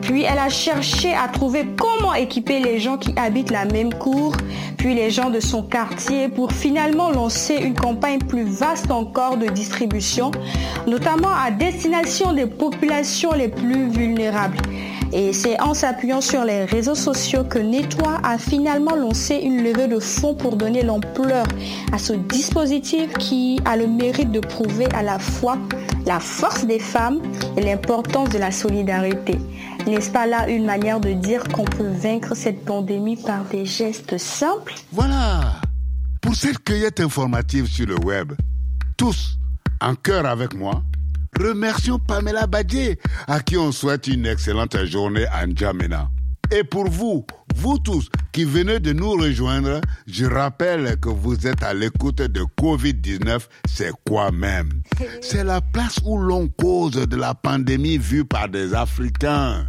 Puis 0.00 0.22
elle 0.22 0.38
a 0.38 0.48
cherché 0.48 1.12
à 1.12 1.28
trouver 1.28 1.66
comment 1.76 2.14
équiper 2.14 2.60
les 2.60 2.78
gens 2.78 2.98
qui 2.98 3.12
habitent 3.16 3.50
la 3.50 3.64
même 3.64 3.92
cour, 3.94 4.36
puis 4.76 4.94
les 4.94 5.10
gens 5.10 5.30
de 5.30 5.40
son 5.40 5.62
quartier 5.62 6.28
pour 6.28 6.52
finalement 6.52 7.10
lancer 7.10 7.56
une 7.56 7.74
campagne 7.74 8.18
plus 8.18 8.44
vaste 8.44 8.90
encore 8.90 9.36
de 9.36 9.46
distribution, 9.46 10.30
à 11.28 11.50
destination 11.50 12.32
des 12.32 12.46
populations 12.46 13.32
les 13.32 13.48
plus 13.48 13.88
vulnérables. 13.88 14.58
Et 15.12 15.34
c'est 15.34 15.60
en 15.60 15.74
s'appuyant 15.74 16.22
sur 16.22 16.44
les 16.44 16.64
réseaux 16.64 16.94
sociaux 16.94 17.44
que 17.44 17.58
Nettoie 17.58 18.18
a 18.22 18.38
finalement 18.38 18.96
lancé 18.96 19.36
une 19.36 19.62
levée 19.62 19.86
de 19.86 19.98
fonds 19.98 20.34
pour 20.34 20.56
donner 20.56 20.82
l'ampleur 20.82 21.44
à 21.92 21.98
ce 21.98 22.14
dispositif 22.14 23.12
qui 23.18 23.60
a 23.66 23.76
le 23.76 23.86
mérite 23.86 24.32
de 24.32 24.40
prouver 24.40 24.86
à 24.94 25.02
la 25.02 25.18
fois 25.18 25.58
la 26.06 26.18
force 26.18 26.64
des 26.64 26.78
femmes 26.78 27.20
et 27.58 27.60
l'importance 27.60 28.30
de 28.30 28.38
la 28.38 28.50
solidarité. 28.50 29.38
N'est-ce 29.86 30.10
pas 30.10 30.26
là 30.26 30.48
une 30.48 30.64
manière 30.64 31.00
de 31.00 31.12
dire 31.12 31.44
qu'on 31.48 31.64
peut 31.64 31.90
vaincre 31.90 32.34
cette 32.34 32.64
pandémie 32.64 33.16
par 33.16 33.44
des 33.44 33.66
gestes 33.66 34.16
simples? 34.16 34.74
Voilà. 34.92 35.56
Pour 36.22 36.34
cette 36.36 36.60
cueillette 36.60 37.00
informative 37.00 37.66
sur 37.66 37.86
le 37.86 37.96
web, 38.02 38.32
tous 38.96 39.36
en 39.80 39.94
cœur 39.94 40.24
avec 40.24 40.54
moi, 40.54 40.82
remercions 41.38 41.98
Pamela 41.98 42.46
Badje, 42.46 42.96
à 43.26 43.40
qui 43.40 43.56
on 43.56 43.72
souhaite 43.72 44.06
une 44.06 44.26
excellente 44.26 44.76
journée 44.86 45.26
à 45.26 45.46
N'Djamena. 45.46 46.10
Et 46.50 46.64
pour 46.64 46.88
vous, 46.90 47.24
vous 47.54 47.78
tous 47.78 48.10
qui 48.32 48.44
venez 48.44 48.78
de 48.78 48.92
nous 48.92 49.12
rejoindre, 49.12 49.80
je 50.06 50.26
rappelle 50.26 50.98
que 51.00 51.08
vous 51.08 51.46
êtes 51.46 51.62
à 51.62 51.72
l'écoute 51.72 52.16
de 52.20 52.42
Covid-19, 52.60 53.40
c'est 53.66 53.92
quoi 54.06 54.30
même? 54.30 54.68
C'est 55.22 55.44
la 55.44 55.60
place 55.62 55.98
où 56.04 56.18
l'on 56.18 56.48
cause 56.48 56.92
de 56.92 57.16
la 57.16 57.34
pandémie 57.34 57.96
vue 57.96 58.24
par 58.24 58.48
des 58.48 58.74
Africains. 58.74 59.66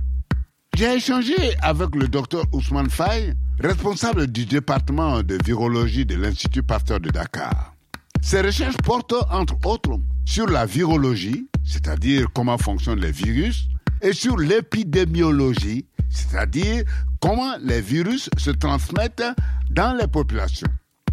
J'ai 0.76 0.96
échangé 0.96 1.36
avec 1.62 1.96
le 1.96 2.08
docteur 2.08 2.44
Ousmane 2.52 2.90
Faye, 2.90 3.34
responsable 3.60 4.28
du 4.28 4.46
département 4.46 5.22
de 5.24 5.38
virologie 5.46 6.06
de 6.06 6.16
l'Institut 6.16 6.64
Pasteur 6.64 7.00
de 7.00 7.10
Dakar. 7.12 7.74
Ses 8.22 8.42
recherches 8.42 8.78
portent 8.78 9.14
entre 9.30 9.56
autres 9.66 10.00
sur 10.26 10.48
la 10.48 10.66
virologie, 10.66 11.48
c'est-à-dire 11.66 12.28
comment 12.34 12.58
fonctionnent 12.58 13.00
les 13.00 13.12
virus, 13.12 13.68
et 14.02 14.14
sur 14.14 14.38
l'épidémiologie, 14.38 15.86
c'est-à-dire 16.10 16.84
comment 17.20 17.56
les 17.62 17.82
virus 17.82 18.30
se 18.38 18.52
transmettent 18.52 19.24
dans 19.70 19.94
les 19.94 20.08
populations. 20.08 20.68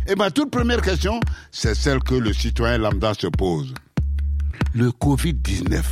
Et 0.07 0.14
ma 0.14 0.30
toute 0.30 0.50
première 0.50 0.83
question, 0.83 1.21
c'est 1.50 1.75
celle 1.75 2.00
que 2.00 2.14
le 2.14 2.33
citoyen 2.33 2.78
lambda 2.78 3.14
se 3.14 3.28
pose. 3.28 3.73
Le 4.75 4.88
Covid-19, 4.90 5.83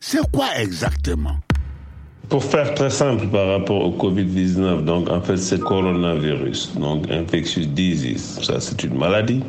c'est 0.00 0.30
quoi 0.30 0.58
exactement? 0.58 1.38
Pour 2.30 2.44
faire 2.44 2.72
très 2.74 2.90
simple 2.90 3.26
par 3.26 3.48
rapport 3.48 3.84
au 3.84 3.90
Covid-19, 3.90 4.84
donc 4.84 5.10
en 5.10 5.20
fait 5.20 5.36
c'est 5.36 5.60
coronavirus, 5.60 6.72
donc 6.76 7.10
infectious 7.10 7.66
disease. 7.66 8.38
Ça 8.42 8.60
c'est 8.60 8.82
une 8.84 8.96
maladie 8.96 9.42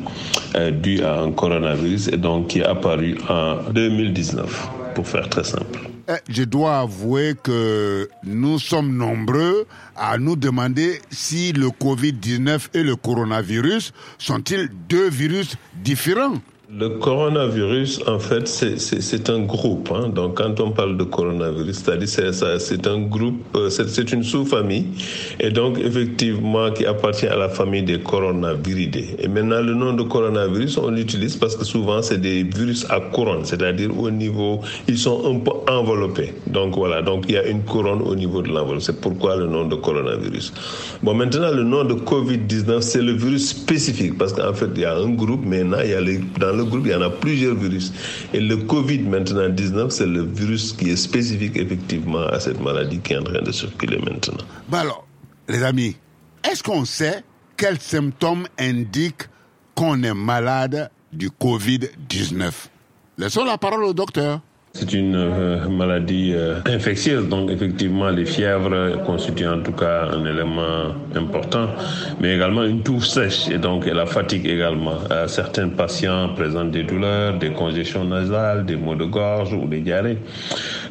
euh, 0.56 0.72
due 0.72 1.02
à 1.02 1.20
un 1.20 1.30
coronavirus 1.30 2.08
et 2.08 2.16
donc 2.16 2.48
qui 2.48 2.58
est 2.58 2.64
apparu 2.64 3.16
en 3.28 3.70
2019, 3.70 4.68
pour 4.96 5.06
faire 5.06 5.28
très 5.28 5.44
simple. 5.44 5.78
Eh, 6.08 6.14
je 6.28 6.42
dois 6.42 6.80
avouer 6.80 7.34
que 7.40 8.08
nous 8.24 8.58
sommes 8.58 8.96
nombreux 8.96 9.66
à 9.96 10.18
nous 10.18 10.34
demander 10.34 11.00
si 11.10 11.52
le 11.52 11.68
Covid-19 11.68 12.70
et 12.74 12.82
le 12.82 12.96
coronavirus 12.96 13.92
sont-ils 14.18 14.68
deux 14.88 15.08
virus 15.08 15.54
différents 15.84 16.34
le 16.78 16.88
coronavirus, 16.88 18.00
en 18.06 18.18
fait, 18.18 18.48
c'est 18.48 19.30
un 19.30 19.40
groupe. 19.40 19.90
Hein. 19.94 20.08
Donc, 20.08 20.38
quand 20.38 20.58
on 20.58 20.70
parle 20.70 20.96
de 20.96 21.04
coronavirus, 21.04 21.76
c'est-à-dire 21.76 22.08
c'est 22.08 22.86
un 22.86 23.00
groupe, 23.00 23.44
euh, 23.56 23.68
c'est 23.68 24.10
une 24.12 24.22
sous-famille, 24.22 24.86
et 25.38 25.50
donc 25.50 25.78
effectivement 25.78 26.70
qui 26.70 26.86
appartient 26.86 27.26
à 27.26 27.36
la 27.36 27.50
famille 27.50 27.82
des 27.82 27.98
coronaviridés. 27.98 29.16
Et 29.18 29.28
maintenant, 29.28 29.60
le 29.60 29.74
nom 29.74 29.92
de 29.92 30.02
coronavirus, 30.02 30.78
on 30.78 30.90
l'utilise 30.90 31.36
parce 31.36 31.56
que 31.56 31.64
souvent 31.64 32.00
c'est 32.00 32.20
des 32.20 32.42
virus 32.42 32.86
à 32.88 33.00
couronne, 33.00 33.44
c'est-à-dire 33.44 33.90
au 33.98 34.10
niveau, 34.10 34.60
ils 34.88 34.98
sont 34.98 35.22
un 35.26 35.40
peu 35.40 35.52
enveloppés. 35.70 36.32
Donc 36.46 36.76
voilà, 36.76 37.02
donc 37.02 37.26
il 37.28 37.34
y 37.34 37.38
a 37.38 37.46
une 37.46 37.62
couronne 37.64 38.00
au 38.00 38.14
niveau 38.14 38.40
de 38.40 38.48
l'enveloppe. 38.48 38.80
C'est 38.80 38.98
pourquoi 38.98 39.36
le 39.36 39.46
nom 39.46 39.66
de 39.66 39.74
coronavirus. 39.74 40.54
Bon, 41.02 41.12
maintenant, 41.12 41.50
le 41.50 41.64
nom 41.64 41.84
de 41.84 41.94
Covid-19, 41.94 42.80
c'est 42.80 43.02
le 43.02 43.12
virus 43.12 43.50
spécifique 43.50 44.16
parce 44.16 44.32
qu'en 44.32 44.54
fait, 44.54 44.70
il 44.74 44.80
y 44.80 44.84
a 44.86 44.96
un 44.96 45.10
groupe, 45.10 45.44
maintenant, 45.44 45.78
il 45.84 45.90
y 45.90 45.94
a 45.94 46.00
les, 46.00 46.18
dans 46.40 46.56
le 46.56 46.61
groupe, 46.64 46.82
il 46.86 46.92
y 46.92 46.94
en 46.94 47.02
a 47.02 47.10
plusieurs 47.10 47.54
virus. 47.54 47.92
Et 48.32 48.40
le 48.40 48.56
Covid 48.56 49.00
maintenant 49.00 49.48
19, 49.48 49.90
c'est 49.90 50.06
le 50.06 50.22
virus 50.22 50.72
qui 50.72 50.90
est 50.90 50.96
spécifique 50.96 51.56
effectivement 51.56 52.26
à 52.26 52.40
cette 52.40 52.60
maladie 52.60 52.98
qui 53.00 53.12
est 53.12 53.18
en 53.18 53.24
train 53.24 53.42
de 53.42 53.52
circuler 53.52 53.98
maintenant. 53.98 54.44
Bah 54.68 54.80
alors, 54.80 55.06
les 55.48 55.62
amis, 55.62 55.96
est-ce 56.50 56.62
qu'on 56.62 56.84
sait 56.84 57.22
quels 57.56 57.80
symptômes 57.80 58.46
indiquent 58.58 59.28
qu'on 59.74 60.02
est 60.02 60.14
malade 60.14 60.90
du 61.12 61.28
Covid-19 61.28 62.50
Laissons 63.18 63.44
la 63.44 63.58
parole 63.58 63.84
au 63.84 63.92
docteur. 63.92 64.40
C'est 64.74 64.94
une 64.94 65.14
euh, 65.14 65.68
maladie 65.68 66.32
euh, 66.34 66.60
infectieuse, 66.64 67.28
donc 67.28 67.50
effectivement 67.50 68.08
les 68.08 68.24
fièvres 68.24 69.02
constituent 69.04 69.46
en 69.46 69.60
tout 69.60 69.72
cas 69.72 70.08
un 70.10 70.24
élément 70.24 70.94
important, 71.14 71.68
mais 72.20 72.36
également 72.36 72.62
une 72.62 72.82
toux 72.82 73.02
sèche 73.02 73.50
et 73.50 73.58
donc 73.58 73.84
la 73.84 74.06
fatigue 74.06 74.46
également. 74.46 74.94
Euh, 75.10 75.28
certains 75.28 75.68
patients 75.68 76.30
présentent 76.34 76.70
des 76.70 76.84
douleurs, 76.84 77.38
des 77.38 77.50
congestions 77.50 78.06
nasales, 78.06 78.64
des 78.64 78.76
maux 78.76 78.94
de 78.94 79.04
gorge 79.04 79.52
ou 79.52 79.68
des 79.68 79.80
diarrhées. 79.80 80.16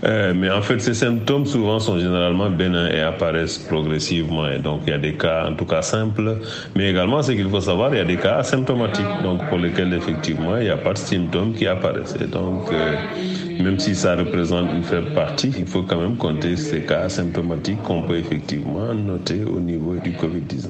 mais 0.04 0.52
en 0.52 0.62
fait, 0.62 0.80
ces 0.80 0.94
symptômes 0.94 1.48
souvent 1.48 1.80
sont 1.80 1.98
généralement 1.98 2.52
bénins 2.52 2.90
et 2.90 3.02
apparaissent 3.02 3.58
progressivement. 3.58 4.48
Et 4.48 4.60
donc 4.60 4.82
il 4.86 4.92
y 4.92 4.94
a 4.94 5.00
des 5.00 5.14
cas 5.14 5.48
en 5.50 5.56
tout 5.56 5.66
cas 5.66 5.82
simples, 5.82 6.38
mais 6.76 6.92
également 6.92 7.24
ce 7.24 7.32
qu'il 7.32 7.50
faut 7.50 7.62
savoir, 7.62 7.92
il 7.96 7.98
y 7.98 8.02
a 8.02 8.06
des 8.06 8.18
cas 8.18 8.36
asymptomatiques, 8.36 9.24
donc 9.24 9.44
pour 9.50 9.58
lesquels 9.58 9.92
effectivement 9.96 10.58
il 10.58 10.66
n'y 10.66 10.70
a 10.70 10.78
pas 10.78 10.94
de 10.94 11.00
symptômes 11.00 11.54
qui 11.54 11.66
apparaissent. 11.66 12.16
Et 12.22 12.28
donc 12.28 12.70
même 13.62 13.80
si 13.80 13.96
ça 13.96 14.15
représente 14.15 14.72
une 14.72 14.84
faible 14.84 15.13
partie, 15.13 15.53
il 15.58 15.68
faut 15.68 15.84
quand 15.84 16.00
même 16.00 16.18
compter 16.18 16.56
ces 16.58 16.82
cas 16.82 17.10
symptomatiques 17.10 17.82
qu'on 17.84 18.03
peut 18.03 18.18
effectivement 18.18 18.94
noter 18.94 19.44
au 19.44 19.60
niveau 19.60 19.96
du 19.96 20.12
Covid-19. 20.12 20.70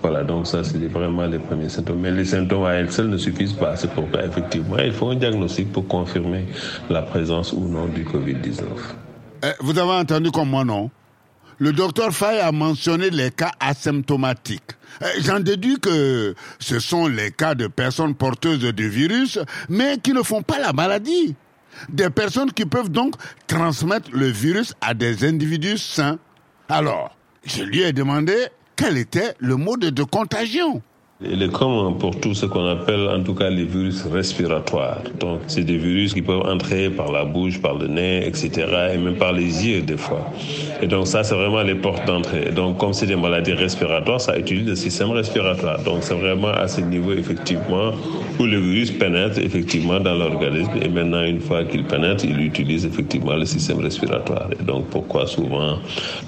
Voilà, 0.00 0.22
donc 0.24 0.46
ça, 0.46 0.62
c'est 0.64 0.78
vraiment 0.88 1.26
les 1.26 1.38
premiers 1.38 1.68
symptômes. 1.68 2.00
Mais 2.00 2.10
les 2.10 2.24
symptômes 2.24 2.64
à 2.64 2.74
elles 2.74 2.90
seuls 2.92 3.08
ne 3.08 3.16
suffisent 3.16 3.52
pas. 3.52 3.76
C'est 3.76 3.90
pourquoi, 3.90 4.24
effectivement, 4.24 4.78
il 4.78 4.92
faut 4.92 5.10
un 5.10 5.16
diagnostic 5.16 5.72
pour 5.72 5.86
confirmer 5.86 6.46
la 6.90 7.02
présence 7.02 7.52
ou 7.52 7.66
non 7.68 7.86
du 7.86 8.04
Covid-19. 8.04 8.62
Eh, 9.44 9.48
vous 9.60 9.78
avez 9.78 9.92
entendu 9.92 10.30
comme 10.30 10.50
moi, 10.50 10.64
non? 10.64 10.90
Le 11.58 11.72
docteur 11.72 12.12
Fay 12.12 12.40
a 12.40 12.50
mentionné 12.50 13.10
les 13.10 13.30
cas 13.30 13.52
asymptomatiques. 13.60 14.72
Eh, 15.00 15.22
j'en 15.22 15.40
déduis 15.40 15.78
que 15.78 16.34
ce 16.58 16.80
sont 16.80 17.06
les 17.06 17.30
cas 17.30 17.54
de 17.54 17.66
personnes 17.66 18.14
porteuses 18.14 18.60
du 18.60 18.88
virus, 18.88 19.38
mais 19.68 19.98
qui 19.98 20.12
ne 20.12 20.22
font 20.22 20.42
pas 20.42 20.58
la 20.58 20.72
maladie 20.72 21.34
des 21.88 22.10
personnes 22.10 22.52
qui 22.52 22.66
peuvent 22.66 22.90
donc 22.90 23.14
transmettre 23.46 24.10
le 24.12 24.26
virus 24.26 24.74
à 24.80 24.94
des 24.94 25.24
individus 25.24 25.78
sains. 25.78 26.18
Alors, 26.68 27.16
je 27.44 27.62
lui 27.62 27.82
ai 27.82 27.92
demandé 27.92 28.34
quel 28.76 28.96
était 28.98 29.34
le 29.38 29.56
mode 29.56 29.80
de 29.80 30.02
contagion. 30.02 30.82
Il 31.24 31.40
est 31.40 31.52
comme 31.52 31.98
pour 31.98 32.18
tout 32.18 32.34
ce 32.34 32.46
qu'on 32.46 32.66
appelle 32.66 33.06
en 33.08 33.22
tout 33.22 33.34
cas 33.34 33.48
les 33.48 33.64
virus 33.64 34.04
respiratoires. 34.06 35.02
Donc 35.20 35.40
c'est 35.46 35.62
des 35.62 35.76
virus 35.76 36.14
qui 36.14 36.22
peuvent 36.22 36.40
entrer 36.40 36.90
par 36.90 37.12
la 37.12 37.24
bouche, 37.24 37.60
par 37.60 37.74
le 37.74 37.86
nez, 37.86 38.26
etc. 38.26 38.50
et 38.94 38.98
même 38.98 39.14
par 39.14 39.32
les 39.32 39.66
yeux 39.66 39.82
des 39.82 39.96
fois. 39.96 40.32
Et 40.80 40.88
donc 40.88 41.06
ça 41.06 41.22
c'est 41.22 41.36
vraiment 41.36 41.62
les 41.62 41.76
portes 41.76 42.04
d'entrée. 42.06 42.50
Donc 42.50 42.78
comme 42.78 42.92
c'est 42.92 43.06
des 43.06 43.14
maladies 43.14 43.52
respiratoires, 43.52 44.20
ça 44.20 44.36
utilise 44.36 44.66
le 44.66 44.74
système 44.74 45.10
respiratoire. 45.12 45.80
Donc 45.84 45.98
c'est 46.00 46.14
vraiment 46.14 46.48
à 46.48 46.66
ce 46.66 46.80
niveau 46.80 47.12
effectivement 47.12 47.92
où 48.40 48.44
le 48.44 48.58
virus 48.58 48.90
pénètre 48.90 49.38
effectivement 49.38 50.00
dans 50.00 50.14
l'organisme 50.14 50.72
et 50.82 50.88
maintenant 50.88 51.22
une 51.22 51.40
fois 51.40 51.64
qu'il 51.64 51.84
pénètre, 51.84 52.24
il 52.24 52.40
utilise 52.40 52.84
effectivement 52.84 53.36
le 53.36 53.44
système 53.44 53.78
respiratoire. 53.78 54.48
Et 54.60 54.64
donc 54.64 54.86
pourquoi 54.86 55.28
souvent 55.28 55.78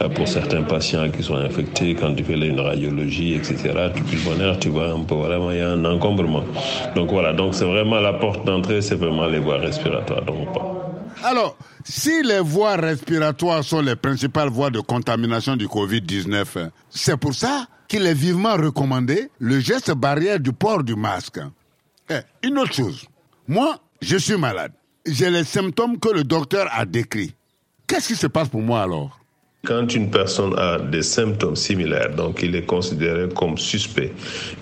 euh, 0.00 0.08
pour 0.10 0.28
certains 0.28 0.62
patients 0.62 1.08
qui 1.10 1.24
sont 1.24 1.36
infectés, 1.36 1.94
quand 1.94 2.14
tu 2.14 2.22
fais 2.22 2.34
une 2.34 2.60
radiologie, 2.60 3.34
etc., 3.34 3.56
tu 3.94 4.02
pulmonaire, 4.04 4.58
tu 4.58 4.68
vois 4.68 4.83
il 4.92 5.56
y 5.56 5.60
a 5.60 5.70
un 5.70 5.84
encombrement. 5.84 6.44
Donc 6.94 7.10
voilà, 7.10 7.32
donc 7.32 7.54
c'est 7.54 7.64
vraiment 7.64 8.00
la 8.00 8.14
porte 8.14 8.44
d'entrée, 8.44 8.82
c'est 8.82 8.96
vraiment 8.96 9.26
les 9.26 9.38
voies 9.38 9.58
respiratoires. 9.58 10.22
Alors, 11.22 11.56
si 11.84 12.22
les 12.22 12.40
voies 12.40 12.76
respiratoires 12.76 13.64
sont 13.64 13.80
les 13.80 13.96
principales 13.96 14.48
voies 14.50 14.70
de 14.70 14.80
contamination 14.80 15.56
du 15.56 15.66
Covid-19, 15.66 16.70
c'est 16.90 17.16
pour 17.16 17.34
ça 17.34 17.66
qu'il 17.88 18.06
est 18.06 18.14
vivement 18.14 18.54
recommandé 18.54 19.30
le 19.38 19.60
geste 19.60 19.92
barrière 19.92 20.40
du 20.40 20.52
port 20.52 20.82
du 20.82 20.96
masque. 20.96 21.40
Eh, 22.10 22.20
une 22.42 22.58
autre 22.58 22.74
chose, 22.74 23.06
moi, 23.48 23.76
je 24.00 24.16
suis 24.16 24.36
malade. 24.36 24.72
J'ai 25.06 25.30
les 25.30 25.44
symptômes 25.44 25.98
que 25.98 26.08
le 26.08 26.24
docteur 26.24 26.68
a 26.72 26.84
décrits. 26.84 27.34
Qu'est-ce 27.86 28.08
qui 28.08 28.16
se 28.16 28.26
passe 28.26 28.48
pour 28.48 28.62
moi 28.62 28.82
alors? 28.82 29.18
Quand 29.64 29.94
une 29.94 30.10
personne 30.10 30.54
a 30.58 30.78
des 30.78 31.02
symptômes 31.02 31.56
similaires, 31.56 32.14
donc 32.14 32.42
il 32.42 32.54
est 32.54 32.66
considéré 32.66 33.28
comme 33.34 33.56
suspect. 33.56 34.12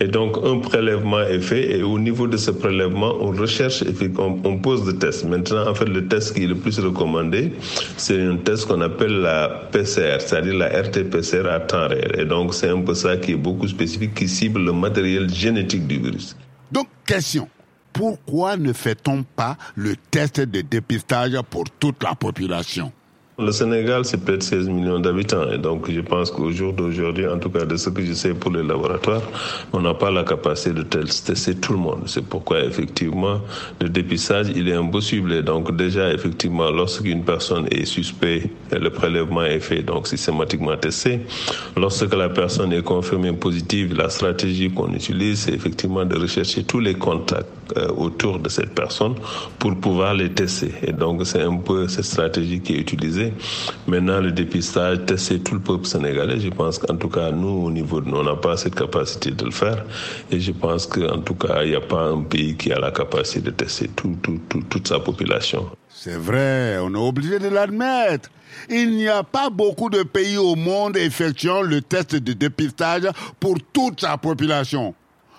Et 0.01 0.07
donc 0.07 0.37
un 0.45 0.59
prélèvement 0.59 1.21
est 1.21 1.41
fait 1.41 1.79
et 1.79 1.83
au 1.83 1.99
niveau 1.99 2.27
de 2.27 2.37
ce 2.37 2.51
prélèvement, 2.53 3.15
on 3.21 3.33
recherche, 3.33 3.83
on, 4.19 4.39
on 4.45 4.59
pose 4.59 4.85
des 4.85 4.99
tests. 4.99 5.25
Maintenant, 5.25 5.69
en 5.69 5.75
fait, 5.75 5.87
le 5.87 6.07
test 6.07 6.35
qui 6.35 6.45
est 6.45 6.47
le 6.47 6.55
plus 6.55 6.79
recommandé, 6.79 7.53
c'est 7.97 8.21
un 8.21 8.37
test 8.37 8.67
qu'on 8.67 8.81
appelle 8.81 9.21
la 9.21 9.49
PCR, 9.73 10.21
c'est-à-dire 10.21 10.55
la 10.55 10.69
RT-PCR 10.69 11.47
à 11.49 11.61
temps 11.61 11.89
réel. 11.89 12.15
Et 12.19 12.25
donc 12.25 12.55
c'est 12.55 12.69
un 12.69 12.81
peu 12.81 12.95
ça 12.95 13.17
qui 13.17 13.33
est 13.33 13.37
beaucoup 13.37 13.69
spécifique, 13.69 14.15
qui 14.15 14.29
cible 14.29 14.65
le 14.65 14.73
matériel 14.73 15.29
génétique 15.29 15.87
du 15.87 15.99
virus. 15.99 16.37
Donc, 16.71 16.89
question. 17.07 17.49
Pourquoi 17.93 18.57
ne 18.57 18.73
fait-on 18.73 19.23
pas 19.23 19.57
le 19.77 19.95
test 20.11 20.41
de 20.41 20.63
dépistage 20.63 21.39
pour 21.51 21.65
toute 21.79 22.03
la 22.03 22.15
population? 22.15 22.91
Le 23.39 23.51
Sénégal, 23.51 24.05
c'est 24.05 24.23
de 24.23 24.41
16 24.41 24.69
millions 24.69 24.99
d'habitants. 24.99 25.51
Et 25.51 25.57
donc, 25.57 25.91
je 25.91 26.01
pense 26.01 26.31
qu'au 26.31 26.51
jour 26.51 26.75
d'aujourd'hui, 26.75 27.27
en 27.27 27.39
tout 27.39 27.49
cas 27.49 27.65
de 27.65 27.77
ce 27.77 27.89
que 27.89 28.05
je 28.05 28.13
sais 28.13 28.35
pour 28.35 28.51
les 28.51 28.63
laboratoires, 28.63 29.23
on 29.73 29.81
n'a 29.81 29.95
pas 29.95 30.11
la 30.11 30.23
capacité 30.23 30.73
de 30.73 30.83
tester 30.83 31.55
tout 31.55 31.73
le 31.73 31.79
monde. 31.79 32.03
C'est 32.07 32.25
pourquoi, 32.25 32.61
effectivement, 32.63 33.41
le 33.81 33.89
dépistage, 33.89 34.49
il 34.55 34.69
est 34.69 34.75
impossible. 34.75 35.33
Et 35.33 35.43
donc, 35.43 35.75
déjà, 35.75 36.13
effectivement, 36.13 36.71
lorsqu'une 36.71 37.25
personne 37.25 37.67
est 37.71 37.87
suspecte, 37.87 38.49
le 38.71 38.91
prélèvement 38.91 39.45
est 39.45 39.61
fait, 39.61 39.83
donc 39.83 40.09
systématiquement 40.09 40.77
testé. 40.77 41.21
Lorsque 41.77 42.13
la 42.15 42.29
personne 42.29 42.73
est 42.75 42.83
confirmée 42.83 43.33
positive, 43.33 43.97
la 43.97 44.11
stratégie 44.11 44.71
qu'on 44.71 44.93
utilise, 44.93 45.41
c'est 45.41 45.55
effectivement 45.55 46.05
de 46.05 46.17
rechercher 46.19 46.65
tous 46.65 46.81
les 46.81 46.95
contacts 46.95 47.49
euh, 47.77 47.89
autour 47.97 48.39
de 48.39 48.49
cette 48.49 48.75
personne 48.75 49.15
pour 49.59 49.75
pouvoir 49.77 50.15
les 50.15 50.31
tester. 50.33 50.73
Et 50.83 50.93
donc, 50.93 51.27
c'est 51.27 51.43
un 51.43 51.57
peu 51.57 51.89
cette 51.89 52.05
stratégie 52.05 52.61
qui 52.61 52.75
est 52.75 52.79
utilisée. 52.79 53.33
Maintenant, 53.87 54.21
le 54.21 54.33
dépistage, 54.33 55.05
tester 55.07 55.41
tout 55.41 55.55
le 55.55 55.61
peuple 55.61 55.87
sénégalais, 55.87 56.41
je 56.41 56.49
pense 56.49 56.79
qu'en 56.79 56.97
tout 56.97 57.09
cas, 57.09 57.31
nous, 57.31 57.67
au 57.67 57.71
niveau 57.71 58.01
de 58.01 58.09
nous, 58.09 58.17
on 58.17 58.25
n'a 58.25 58.37
pas 58.37 58.57
cette 58.57 58.75
capacité 58.75 59.31
de 59.31 59.45
le 59.45 59.51
faire. 59.51 59.85
Et 60.31 60.41
je 60.41 60.53
pense 60.53 60.87
qu'en 60.87 61.21
tout 61.21 61.35
cas, 61.35 61.63
il 61.63 61.71
n'y 61.71 61.77
a 61.77 61.81
pas 61.81 62.05
un 62.05 62.23
pays 62.23 62.57
qui 62.57 62.73
a 62.73 62.79
la 62.79 62.91
capacité 62.91 63.41
de 63.41 63.51
tester 63.51 63.89
tout, 63.89 64.17
tout, 64.23 64.41
tout, 64.49 64.63
toute 64.69 64.89
sa 64.89 64.99
population. 64.99 65.71
C'est 65.89 66.19
vrai, 66.19 66.79
on 66.81 66.95
est 66.95 67.09
obligé 67.09 67.39
de 67.39 67.49
l'admettre. 67.49 68.31
Il 68.69 68.97
n'y 68.97 69.09
a 69.09 69.23
pas 69.23 69.51
beaucoup 69.51 69.89
de 69.89 70.03
pays 70.03 70.37
au 70.37 70.57
monde 70.57 70.97
effectuant 70.97 71.63
le 71.63 71.81
test 71.81 72.17
de 72.17 72.33
dépistage 72.33 73.09
pour 73.41 73.57
toute 73.73 74.01
sa 74.01 74.17
population. 74.17 74.95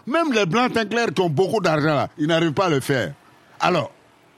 Même 0.06 0.34
les 0.34 0.46
blancs 0.46 0.74
clairs 0.90 1.14
qui 1.14 1.22
ont 1.22 1.30
beaucoup 1.30 1.62
d'argent 1.62 2.08
ils 2.18 2.28
n'arrivent 2.28 2.54
pas 2.54 2.66
à 2.66 2.70
le 2.70 2.80
faire. 2.80 3.14
Alors, 3.60 3.92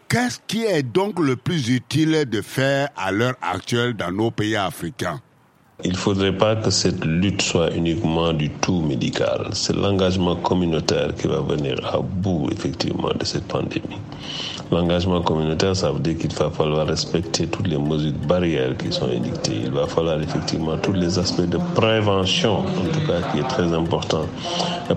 Qu'est-ce 0.08 0.40
qui 0.48 0.64
est 0.64 0.84
donc 0.84 1.20
le 1.20 1.36
plus 1.36 1.68
utile 1.70 2.26
de 2.30 2.42
faire 2.42 2.90
à 2.96 3.12
l'heure 3.12 3.34
actuelle 3.42 3.96
dans 3.96 4.12
nos 4.12 4.30
pays 4.30 4.56
africains? 4.56 5.20
Il 5.84 5.94
ne 5.94 5.98
faudrait 5.98 6.38
pas 6.38 6.56
que 6.56 6.70
cette 6.70 7.04
lutte 7.04 7.42
soit 7.42 7.74
uniquement 7.76 8.32
du 8.32 8.52
tout 8.52 8.82
médical. 8.82 9.50
C'est 9.54 9.76
l'engagement 9.76 10.36
communautaire 10.36 11.14
qui 11.16 11.28
va 11.28 11.42
venir 11.42 11.84
à 11.92 12.00
bout, 12.00 12.48
effectivement, 12.52 13.10
de 13.20 13.26
cette 13.26 13.48
pandémie. 13.48 14.00
L'engagement 14.72 15.22
communautaire, 15.22 15.76
ça 15.76 15.92
veut 15.92 16.00
dire 16.00 16.18
qu'il 16.18 16.34
va 16.34 16.50
falloir 16.50 16.88
respecter 16.88 17.46
toutes 17.48 17.68
les 17.68 17.78
mesures 17.78 18.14
barrières 18.28 18.76
qui 18.78 18.92
sont 18.92 19.10
édictées. 19.10 19.62
Il 19.66 19.72
va 19.72 19.86
falloir 19.86 20.20
effectivement 20.20 20.78
tous 20.78 20.94
les 20.94 21.20
aspects 21.20 21.48
de 21.48 21.60
prévention, 21.76 22.60
en 22.60 22.64
tout 22.64 23.08
cas, 23.08 23.22
qui 23.32 23.40
est 23.40 23.48
très 23.48 23.72
important. 23.74 24.22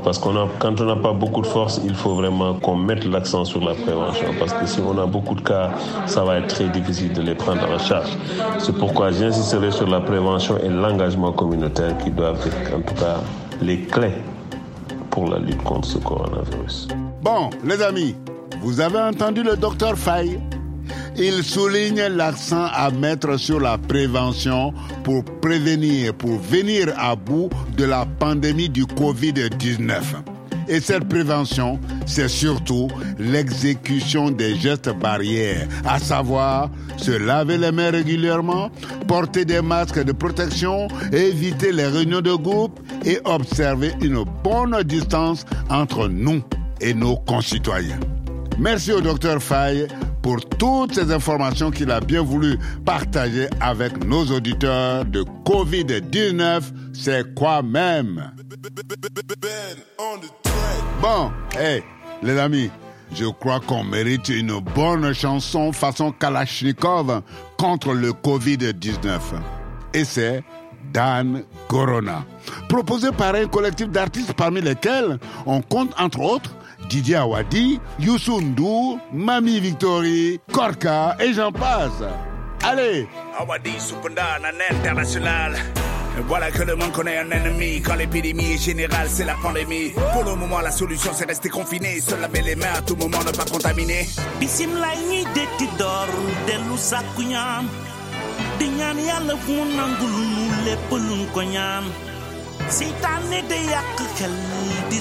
Parce 0.03 0.19
qu'on 0.19 0.37
a, 0.37 0.49
quand 0.59 0.81
on 0.81 0.85
n'a 0.85 0.97
pas 0.97 1.13
beaucoup 1.13 1.43
de 1.43 1.47
force, 1.47 1.81
il 1.85 1.95
faut 1.95 2.15
vraiment 2.15 2.55
qu'on 2.55 2.77
mette 2.77 3.05
l'accent 3.05 3.45
sur 3.45 3.63
la 3.63 3.75
prévention. 3.75 4.29
Parce 4.39 4.55
que 4.55 4.67
si 4.67 4.81
on 4.81 4.99
a 4.99 5.07
beaucoup 5.07 5.35
de 5.35 5.43
cas, 5.43 5.71
ça 6.07 6.25
va 6.25 6.39
être 6.39 6.49
très 6.49 6.69
difficile 6.69 7.13
de 7.13 7.21
les 7.21 7.35
prendre 7.35 7.69
en 7.71 7.79
charge. 7.79 8.17
C'est 8.59 8.77
pourquoi 8.77 9.11
j'insisterai 9.11 9.71
sur 9.71 9.87
la 9.87 10.01
prévention 10.01 10.57
et 10.59 10.69
l'engagement 10.69 11.33
communautaire 11.33 11.97
qui 11.99 12.11
doivent 12.11 12.41
être, 12.47 12.75
en 12.75 12.81
tout 12.81 12.95
cas, 12.95 13.17
les 13.61 13.81
clés 13.83 14.15
pour 15.11 15.29
la 15.29 15.39
lutte 15.39 15.63
contre 15.63 15.89
ce 15.89 15.99
coronavirus. 15.99 16.89
Bon, 17.23 17.51
les 17.65 17.83
amis, 17.83 18.15
vous 18.61 18.81
avez 18.81 18.99
entendu 18.99 19.43
le 19.43 19.57
docteur 19.57 19.97
Faye? 19.97 20.38
Il 21.17 21.43
souligne 21.43 22.07
l'accent 22.09 22.67
à 22.73 22.91
mettre 22.91 23.38
sur 23.38 23.59
la 23.59 23.77
prévention 23.77 24.73
pour 25.03 25.25
prévenir, 25.25 26.15
pour 26.15 26.38
venir 26.38 26.93
à 26.97 27.17
bout 27.17 27.50
de 27.77 27.85
la 27.85 28.07
pandémie 28.07 28.69
du 28.69 28.85
Covid-19. 28.85 30.00
Et 30.69 30.81
cette 30.81 31.09
prévention, 31.09 31.81
c'est 32.07 32.29
surtout 32.29 32.88
l'exécution 33.19 34.31
des 34.31 34.55
gestes 34.57 34.91
barrières, 34.91 35.67
à 35.87 35.99
savoir 35.99 36.71
se 36.99 37.11
laver 37.11 37.56
les 37.56 37.73
mains 37.73 37.91
régulièrement, 37.91 38.71
porter 39.06 39.45
des 39.45 39.63
masques 39.63 40.04
de 40.04 40.13
protection, 40.13 40.89
éviter 41.11 41.73
les 41.73 41.87
réunions 41.87 42.21
de 42.21 42.35
groupe 42.35 42.78
et 43.04 43.19
observer 43.25 43.93
une 44.02 44.25
bonne 44.45 44.82
distance 44.85 45.47
entre 45.71 46.06
nous 46.06 46.43
et 46.80 46.93
nos 46.93 47.17
concitoyens. 47.17 47.99
Merci 48.58 48.92
au 48.92 49.00
docteur 49.00 49.40
Faye 49.40 49.86
pour 50.21 50.40
toutes 50.40 50.94
ces 50.94 51.12
informations 51.12 51.71
qu'il 51.71 51.90
a 51.92 52.00
bien 52.00 52.23
voulu 52.23 52.58
partager 52.84 53.49
avec 53.60 54.04
nos 54.04 54.25
auditeurs 54.26 55.04
de 55.04 55.23
COVID-19. 55.44 56.62
C'est 56.92 57.34
quoi 57.34 57.62
même? 57.62 58.32
Bon, 61.00 61.30
hey, 61.56 61.84
les 62.23 62.36
amis, 62.36 62.68
je 63.14 63.26
crois 63.26 63.60
qu'on 63.60 63.84
mérite 63.84 64.28
une 64.28 64.58
bonne 64.75 65.12
chanson 65.12 65.73
façon 65.73 66.10
Kalachnikov 66.10 67.23
contre 67.56 67.92
le 67.92 68.10
Covid-19. 68.10 69.21
Et 69.94 70.04
c'est 70.04 70.42
Dan 70.92 71.44
Corona. 71.68 72.25
Proposé 72.68 73.12
par 73.12 73.36
un 73.36 73.47
collectif 73.47 73.88
d'artistes 73.88 74.32
parmi 74.32 74.60
lesquels 74.60 75.18
on 75.47 75.60
compte 75.62 75.92
entre 75.99 76.21
autres 76.21 76.54
Didier 76.89 77.17
Awadi, 77.17 77.79
Youssou 78.01 78.41
N'Dour, 78.41 78.99
Mami 79.13 79.61
Victory, 79.61 80.41
Korka 80.53 81.17
et 81.21 81.33
j'en 81.35 81.53
passe. 81.53 82.03
Allez 82.63 83.07
Awadi 83.39 83.79
Soupenda, 83.79 84.25
un 84.43 84.75
international. 84.77 85.57
Voilà 86.27 86.51
que 86.51 86.63
le 86.63 86.75
monde 86.75 86.91
connaît 86.93 87.19
un 87.19 87.31
ennemi. 87.31 87.81
Quand 87.81 87.95
l'épidémie 87.95 88.55
est 88.55 88.59
générale, 88.65 89.07
c'est 89.09 89.25
la 89.25 89.35
pandémie. 89.35 89.93
Pour 90.13 90.25
le 90.25 90.35
moment, 90.35 90.61
la 90.61 90.73
solution, 90.73 91.13
c'est 91.15 91.27
rester 91.29 91.49
confiné. 91.49 92.01
Se 92.01 92.17
laver 92.21 92.43
les 92.43 92.57
mains 92.57 92.73
à 92.77 92.81
tout 92.83 92.97
moment, 92.97 93.19
ne 93.25 93.31
pas 93.31 93.45
contaminer. 93.45 94.07
bisim 94.41 94.71
lay 94.75 94.99
ñi 95.09 95.25
detti 95.35 95.69
door 95.79 96.09
dellu 96.47 96.77
sàkku 96.77 97.23
ñaan 97.23 97.67
di 98.59 98.67
ñaan 98.69 98.99
yàlla 98.99 99.35
mu 99.47 99.57
nangul 99.77 100.11
nu 100.11 100.45
lépp 100.65 100.91
luñ 100.91 101.27
ko 101.35 101.43
ñaan 101.43 101.85
seytaane 102.69 103.43
de 103.49 103.59
yàq 103.71 103.99
xel 104.17 104.35
di 104.91 104.99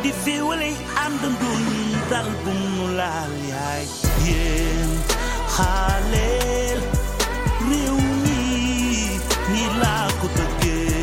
soppi 0.00 0.02
xalaat 0.02 0.02
di 0.02 0.12
féewale 0.24 0.70
àndandoo 1.04 1.56
dal 2.10 2.28
bu 2.44 2.50
mu 2.76 2.86
laal 2.96 3.32
yaay 3.50 3.84
yéen 4.26 4.90
xaaleel 5.54 6.80
réew 7.68 7.96
mi 8.22 8.40
ni 9.52 9.62
laa 9.82 10.08
ko 10.20 10.26
bëggee 10.36 11.00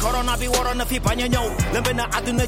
corona 0.00 0.36
bi 0.36 0.46
waroon 0.48 0.80
fi 0.88 0.98
bañ 1.00 1.20
a 1.22 1.26
ñëw 1.28 1.46
lëmbe 1.74 1.92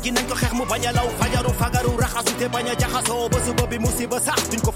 ji 0.03 0.11
ko 0.29 0.35
mu 0.57 0.65
law 0.97 1.09
fajaru 1.21 1.53
fagaru 1.61 1.91
raxasu 2.01 2.33
te 2.39 2.47
bañ 2.49 2.67
a 2.71 2.75
jaxasoo 2.81 3.29
ba 3.29 3.39
musiba 3.79 4.19
sax 4.21 4.41
ko 4.65 4.73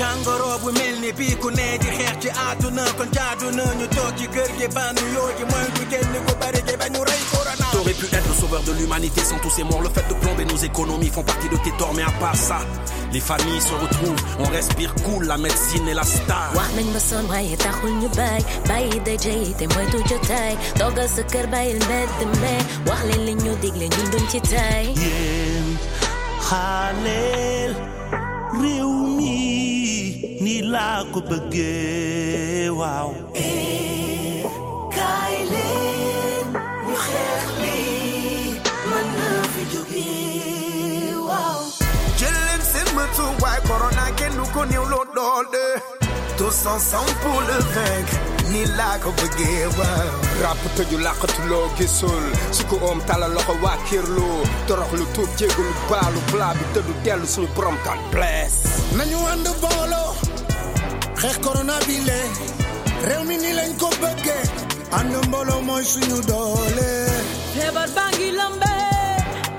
jàngoro 0.00 0.50
bu 0.62 0.70
mel 0.78 0.94
ni 1.02 1.10
bii 1.18 1.34
ku 1.42 1.48
ne 1.58 1.68
di 1.82 1.88
xeex 1.96 2.14
ci 2.22 2.28
àdduna 2.48 2.84
kon 2.98 3.08
jaadu 3.16 3.46
na 3.58 3.64
ñu 3.78 3.86
toog 3.96 4.12
ci 4.18 4.26
kër 4.34 4.50
gi 4.58 4.66
bandu 4.76 5.04
yoo 5.14 5.28
ji 5.38 5.44
mooy 5.50 5.68
ku 5.76 5.82
génn 5.90 6.14
ku 6.26 6.32
bari 6.40 6.60
gi 6.68 6.74
ba 6.80 6.86
ñu 6.94 7.00
rey 7.10 7.22
corona 7.32 7.66
T'aurais 7.72 7.94
pu 8.00 8.06
être 8.16 8.28
le 8.32 8.34
sauveur 8.42 8.62
de 8.68 8.72
l'humanité 8.78 9.20
sans 9.22 9.38
tous 9.44 9.50
ces 9.56 9.62
morts. 9.64 9.82
Le 9.82 9.90
fait 9.90 10.06
de 10.08 10.14
plomber 10.22 10.44
nos 10.44 10.56
économies 10.70 11.08
font 11.16 11.22
partie 11.22 11.48
de 11.48 11.56
tes 11.64 11.70
torts, 11.78 11.94
mais 11.94 12.02
à 12.02 12.10
part 12.22 12.34
ça, 12.34 12.58
les 13.12 13.20
familles 13.20 13.60
se 13.60 13.74
retrouvent, 13.84 14.22
on 14.40 14.48
respire 14.58 14.92
cool, 15.04 15.24
la 15.26 15.38
médecine 15.38 15.86
est 15.88 15.94
la 15.94 16.02
star. 16.16 16.48
wax 16.56 16.68
nañ 16.76 16.88
ba 16.94 17.00
sonn 17.08 17.26
waaye 17.30 17.56
taxul 17.64 17.92
ñu 18.00 18.08
bàyyi 18.18 18.44
bàyyi 18.68 18.96
daje 19.06 19.32
yi 19.44 19.52
te 19.58 19.64
moytu 19.74 19.98
jotaay 20.10 20.54
toogal 20.78 21.08
sa 21.16 21.22
kër 21.32 21.46
bàyyil 21.54 21.78
mbedd 21.86 22.18
me 22.42 22.54
wax 22.88 23.00
leen 23.08 23.22
li 23.26 23.34
ñu 23.44 23.52
digle 23.62 23.86
ñun 23.94 24.08
duñ 24.12 24.24
ci 24.32 24.40
tay 24.52 24.84
yéen 25.02 25.66
xaaleel 26.48 27.72
réew 28.60 28.92
mi 29.16 29.36
ni 30.44 30.54
laa 30.72 30.98
ko 31.12 31.18
bëggee 31.30 32.68
waaw 32.80 33.10
kaay 34.96 35.36
leen 35.52 36.46
ñu 36.86 36.94
xeex 37.06 37.44
lii 37.62 38.48
mën 38.90 39.06
naa 39.18 39.42
fi 39.52 39.62
jógee 39.72 41.14
tous 46.40 46.64
ensemble 46.66 47.12
pour 47.20 47.38
le 47.42 47.58
vaincre. 47.76 48.16
Ni 48.50 48.64
laa 48.78 48.96
ko 49.02 49.10
bëggee 49.20 49.66
waaw 49.78 50.08
ràpp 50.42 50.62
tëju 50.76 50.96
làqatuloo 51.06 51.66
gisul 51.78 52.24
su 52.56 52.62
ko 52.70 52.76
oom 52.88 52.98
tala 53.08 53.28
loxo 53.34 53.54
waa 53.62 53.76
kirlu 53.88 54.28
torox 54.66 54.90
lu 54.98 55.04
tuub 55.14 55.30
jégalu 55.38 55.72
baalu 55.90 56.20
blaa 56.32 56.54
bi 56.58 56.64
tëddu 56.74 56.92
dellu 57.04 57.26
suñu 57.34 57.48
borom 57.54 57.76
bless. 58.12 58.54
Nañu 58.98 59.18
ànd 59.32 59.46
booloo 59.62 60.10
xeex 61.20 61.36
corona 61.44 61.76
bi 61.86 61.96
le. 62.08 62.20
Réew 63.08 63.22
mi 63.28 63.36
ni 63.42 63.50
lañ 63.58 63.70
ko 63.80 63.88
bëggee 64.02 64.44
ànd 64.98 65.12
mbooloo 65.28 65.60
mooy 65.68 65.84
suñu 65.92 66.18
doole. 66.30 66.90
Feebar 67.54 67.88
baa 67.96 68.10
ngi 68.16 68.28
lambe 68.40 68.72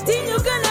di 0.08 0.16
ñu 0.28 0.38
gën 0.46 0.64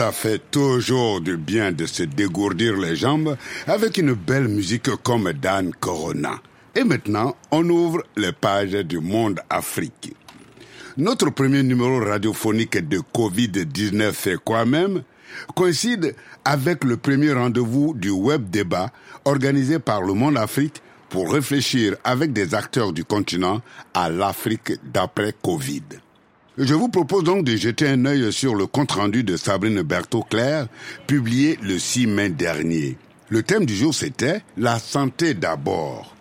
Ça 0.00 0.12
fait 0.12 0.40
toujours 0.50 1.20
du 1.20 1.36
bien 1.36 1.72
de 1.72 1.84
se 1.84 2.04
dégourdir 2.04 2.74
les 2.78 2.96
jambes 2.96 3.36
avec 3.66 3.98
une 3.98 4.14
belle 4.14 4.48
musique 4.48 4.88
comme 5.02 5.30
Dan 5.34 5.72
Corona. 5.78 6.40
Et 6.74 6.84
maintenant, 6.84 7.36
on 7.50 7.68
ouvre 7.68 8.02
les 8.16 8.32
pages 8.32 8.72
du 8.72 8.98
Monde 8.98 9.40
Afrique. 9.50 10.16
Notre 10.96 11.28
premier 11.28 11.62
numéro 11.62 11.98
radiophonique 11.98 12.88
de 12.88 13.00
Covid-19 13.14 14.12
fait 14.12 14.38
quoi 14.42 14.64
même? 14.64 15.02
Coïncide 15.54 16.16
avec 16.46 16.82
le 16.84 16.96
premier 16.96 17.34
rendez-vous 17.34 17.92
du 17.92 18.08
web 18.08 18.48
débat 18.48 18.90
organisé 19.26 19.80
par 19.80 20.00
le 20.00 20.14
Monde 20.14 20.38
Afrique 20.38 20.80
pour 21.10 21.30
réfléchir 21.30 21.94
avec 22.04 22.32
des 22.32 22.54
acteurs 22.54 22.94
du 22.94 23.04
continent 23.04 23.60
à 23.92 24.08
l'Afrique 24.08 24.72
d'après 24.82 25.34
Covid. 25.42 25.82
Je 26.62 26.74
vous 26.74 26.90
propose 26.90 27.24
donc 27.24 27.44
de 27.44 27.56
jeter 27.56 27.88
un 27.88 28.04
œil 28.04 28.30
sur 28.30 28.54
le 28.54 28.66
compte-rendu 28.66 29.24
de 29.24 29.38
Sabrine 29.38 29.80
Berthaud-Claire, 29.80 30.66
publié 31.06 31.58
le 31.62 31.78
6 31.78 32.06
mai 32.06 32.28
dernier. 32.28 32.98
Le 33.30 33.42
thème 33.42 33.64
du 33.64 33.74
jour, 33.74 33.94
c'était 33.94 34.42
La 34.58 34.78
santé 34.78 35.32
d'abord. 35.32 36.14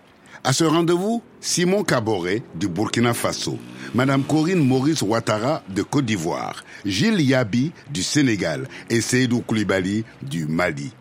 À 0.45 0.54
ce 0.54 0.63
rendez-vous, 0.63 1.21
Simon 1.41 1.84
Caboret 1.84 2.41
du 2.56 2.69
Burkina 2.69 3.13
Faso, 3.13 3.60
Madame 3.93 4.23
Corinne 4.23 4.65
Maurice 4.65 5.02
Ouattara 5.02 5.62
de 5.67 5.82
Côte 5.82 6.06
d'Ivoire, 6.06 6.63
Gilles 6.86 7.19
Yabi 7.19 7.73
du 7.89 8.02
Sénégal 8.02 8.65
et 8.89 9.02
Seydou 9.02 9.41
Koulibaly 9.41 10.06
du 10.21 10.45
Mali. 10.45 10.93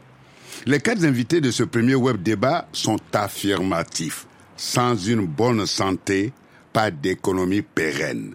Les 0.66 0.80
quatre 0.80 1.04
invités 1.04 1.40
de 1.40 1.52
ce 1.52 1.62
premier 1.62 1.94
web 1.94 2.20
débat 2.20 2.66
sont 2.72 2.98
affirmatifs. 3.12 4.26
Sans 4.56 4.96
une 4.96 5.26
bonne 5.26 5.64
santé, 5.64 6.32
pas 6.72 6.90
d'économie 6.90 7.62
pérenne. 7.62 8.34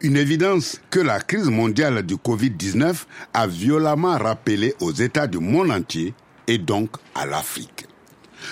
Une 0.00 0.16
évidence 0.16 0.80
que 0.90 1.00
la 1.00 1.18
crise 1.18 1.48
mondiale 1.48 2.04
du 2.04 2.14
Covid-19 2.14 3.04
a 3.34 3.46
violemment 3.48 4.16
rappelé 4.16 4.72
aux 4.78 4.92
États 4.92 5.26
du 5.26 5.38
monde 5.38 5.72
entier 5.72 6.14
et 6.46 6.58
donc 6.58 6.90
à 7.16 7.26
l'Afrique. 7.26 7.86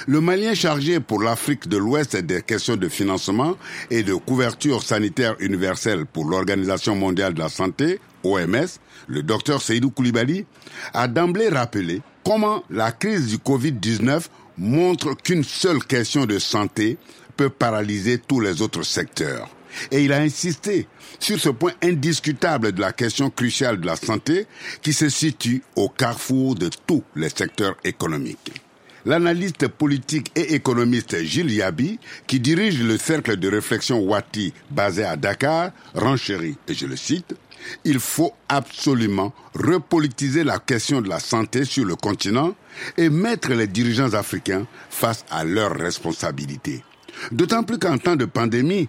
Le 0.08 0.20
Malien 0.20 0.54
chargé 0.54 0.98
pour 0.98 1.22
l'Afrique 1.22 1.68
de 1.68 1.76
l'Ouest 1.76 2.16
des 2.16 2.42
questions 2.42 2.74
de 2.74 2.88
financement 2.88 3.56
et 3.92 4.02
de 4.02 4.14
couverture 4.14 4.82
sanitaire 4.82 5.36
universelle 5.38 6.04
pour 6.04 6.24
l'Organisation 6.24 6.96
mondiale 6.96 7.34
de 7.34 7.38
la 7.38 7.48
santé, 7.48 8.00
OMS, 8.24 8.66
le 9.06 9.22
docteur 9.22 9.62
Seydou 9.62 9.90
Koulibaly, 9.90 10.46
a 10.94 11.06
d'emblée 11.06 11.48
rappelé 11.48 12.02
comment 12.24 12.64
la 12.70 12.90
crise 12.90 13.28
du 13.28 13.36
Covid-19 13.36 14.26
montre 14.58 15.14
qu'une 15.14 15.44
seule 15.44 15.84
question 15.84 16.26
de 16.26 16.40
santé 16.40 16.98
peut 17.36 17.50
paralyser 17.50 18.18
tous 18.18 18.40
les 18.40 18.62
autres 18.62 18.82
secteurs. 18.82 19.48
Et 19.90 20.04
il 20.04 20.12
a 20.12 20.18
insisté 20.18 20.86
sur 21.18 21.38
ce 21.38 21.48
point 21.48 21.72
indiscutable 21.82 22.72
de 22.72 22.80
la 22.80 22.92
question 22.92 23.30
cruciale 23.30 23.80
de 23.80 23.86
la 23.86 23.96
santé 23.96 24.46
qui 24.82 24.92
se 24.92 25.08
situe 25.08 25.62
au 25.74 25.88
carrefour 25.88 26.54
de 26.54 26.70
tous 26.86 27.02
les 27.14 27.28
secteurs 27.28 27.76
économiques. 27.84 28.60
L'analyste 29.04 29.68
politique 29.68 30.32
et 30.34 30.54
économiste 30.54 31.16
Gilles 31.22 31.52
Yabi, 31.52 32.00
qui 32.26 32.40
dirige 32.40 32.82
le 32.82 32.98
cercle 32.98 33.36
de 33.36 33.48
réflexion 33.48 34.00
Wati 34.00 34.52
basé 34.70 35.04
à 35.04 35.14
Dakar, 35.14 35.70
renchérit, 35.94 36.56
et 36.66 36.74
je 36.74 36.86
le 36.86 36.96
cite, 36.96 37.36
il 37.84 38.00
faut 38.00 38.32
absolument 38.48 39.32
repolitiser 39.54 40.42
la 40.42 40.58
question 40.58 41.00
de 41.00 41.08
la 41.08 41.20
santé 41.20 41.64
sur 41.64 41.84
le 41.84 41.94
continent 41.94 42.54
et 42.96 43.08
mettre 43.08 43.50
les 43.50 43.68
dirigeants 43.68 44.12
africains 44.14 44.66
face 44.90 45.24
à 45.30 45.44
leurs 45.44 45.76
responsabilités. 45.76 46.82
D'autant 47.30 47.62
plus 47.62 47.78
qu'en 47.78 47.98
temps 47.98 48.16
de 48.16 48.24
pandémie, 48.24 48.88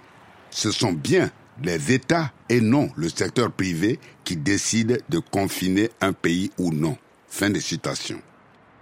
ce 0.58 0.72
sont 0.72 0.92
bien 0.92 1.30
les 1.64 1.94
États 1.94 2.32
et 2.50 2.62
non 2.62 2.90
le 2.96 3.10
secteur 3.10 3.52
privé 3.52 4.00
qui 4.24 4.36
décident 4.36 4.96
de 5.08 5.20
confiner 5.20 5.92
un 6.02 6.14
pays 6.14 6.50
ou 6.58 6.74
non. 6.74 6.98
Fin 7.28 7.52
de 7.52 7.60
citation. 7.60 8.20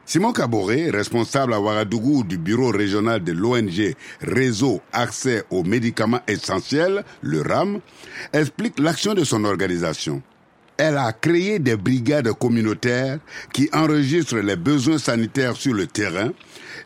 Simon 0.05 0.31
Caboret, 0.31 0.89
responsable 0.89 1.53
à 1.53 1.59
Ouagadougou 1.59 2.23
du 2.23 2.37
bureau 2.37 2.69
régional 2.69 3.21
de 3.21 3.33
l'ONG 3.33 3.93
Réseau 4.21 4.81
Accès 4.93 5.43
aux 5.49 5.63
médicaments 5.63 6.21
essentiels, 6.29 7.03
le 7.21 7.41
RAM, 7.41 7.81
explique 8.31 8.79
l'action 8.79 9.13
de 9.13 9.25
son 9.25 9.43
organisation. 9.43 10.21
Elle 10.77 10.97
a 10.97 11.13
créé 11.13 11.59
des 11.59 11.77
brigades 11.77 12.31
communautaires 12.33 13.19
qui 13.53 13.69
enregistrent 13.71 14.37
les 14.37 14.57
besoins 14.57 14.97
sanitaires 14.97 15.55
sur 15.55 15.73
le 15.73 15.87
terrain 15.87 16.31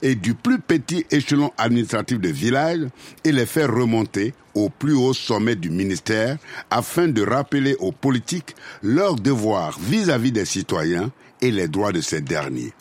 et 0.02 0.16
du 0.16 0.36
plus 0.36 0.60
petit 0.60 1.06
échelon 1.10 1.52
administratif 1.58 2.20
de 2.20 2.30
village 2.30 2.82
et 3.24 3.32
les 3.32 3.48
faire 3.48 3.74
remonter 3.74 4.34
au 4.54 4.70
plus 4.70 4.94
haut 4.94 5.14
sommet 5.14 5.56
du 5.56 5.70
ministère 5.70 6.38
afin 6.70 7.08
de 7.08 7.24
rappeler 7.24 7.76
aux 7.80 7.92
politiques 7.92 8.56
leurs 8.84 9.16
devoirs 9.16 9.78
vis-à-vis 9.80 10.32
des 10.32 10.46
citoyens 10.46 11.12
et 11.42 11.50
les 11.50 11.68
droits 11.68 11.92
de 11.92 12.02
ces 12.02 12.22
derniers. 12.22 12.74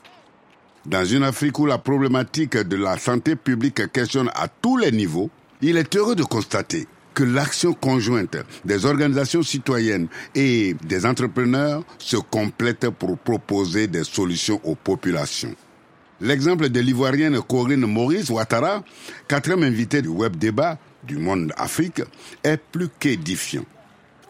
Dans 0.84 1.04
une 1.04 1.22
Afrique 1.22 1.58
où 1.58 1.66
la 1.66 1.78
problématique 1.78 2.56
de 2.56 2.76
la 2.76 2.98
santé 2.98 3.34
publique 3.36 3.92
questionne 3.92 4.30
à 4.34 4.48
tous 4.48 4.76
les 4.76 4.92
niveaux, 4.92 5.30
il 5.60 5.76
est 5.76 5.96
heureux 5.96 6.14
de 6.14 6.22
constater 6.22 6.86
que 7.18 7.24
l'action 7.24 7.72
conjointe 7.72 8.36
des 8.64 8.86
organisations 8.86 9.42
citoyennes 9.42 10.06
et 10.36 10.76
des 10.84 11.04
entrepreneurs 11.04 11.82
se 11.98 12.16
complète 12.16 12.90
pour 12.90 13.18
proposer 13.18 13.88
des 13.88 14.04
solutions 14.04 14.60
aux 14.62 14.76
populations. 14.76 15.52
L'exemple 16.20 16.68
de 16.68 16.78
l'ivoirienne 16.78 17.42
Corinne 17.42 17.86
Maurice 17.86 18.30
Ouattara, 18.30 18.84
quatrième 19.26 19.64
invitée 19.64 20.00
du 20.00 20.06
web 20.06 20.36
débat 20.36 20.78
du 21.02 21.18
Monde 21.18 21.52
Afrique, 21.56 22.02
est 22.44 22.60
plus 22.70 22.88
qu'édifiant. 23.00 23.64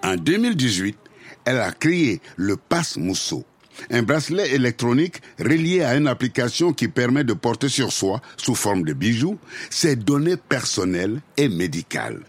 En 0.03 0.16
2018, 0.16 0.96
elle 1.44 1.59
a 1.59 1.72
créé 1.72 2.22
le 2.37 2.57
Pass 2.57 2.96
Mousso, 2.96 3.44
un 3.90 4.03
bracelet 4.03 4.55
électronique 4.55 5.20
relié 5.38 5.83
à 5.83 5.94
une 5.94 6.09
application 6.09 6.72
qui 6.72 6.88
permet 6.88 7.24
de 7.24 7.35
porter 7.35 7.68
sur 7.68 7.92
soi, 7.92 8.22
sous 8.38 8.55
forme 8.55 8.85
de 8.85 8.94
bijoux, 8.94 9.37
ses 9.68 9.94
données 9.94 10.38
personnelles 10.38 11.20
et 11.37 11.51
médicales. 11.51 12.22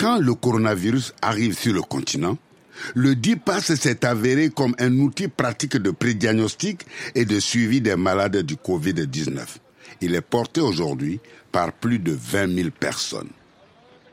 Quand 0.00 0.18
le 0.18 0.32
coronavirus 0.32 1.12
arrive 1.20 1.52
sur 1.52 1.74
le 1.74 1.82
continent, 1.82 2.38
le 2.94 3.14
DIPAS 3.14 3.76
s'est 3.76 4.06
avéré 4.06 4.48
comme 4.48 4.74
un 4.78 4.96
outil 4.98 5.28
pratique 5.28 5.76
de 5.76 5.90
prédiagnostic 5.90 6.86
et 7.14 7.26
de 7.26 7.38
suivi 7.38 7.82
des 7.82 7.96
malades 7.96 8.38
du 8.38 8.54
Covid-19. 8.54 9.44
Il 10.00 10.14
est 10.14 10.22
porté 10.22 10.62
aujourd'hui 10.62 11.20
par 11.52 11.74
plus 11.74 11.98
de 11.98 12.12
20 12.12 12.54
000 12.54 12.70
personnes. 12.70 13.28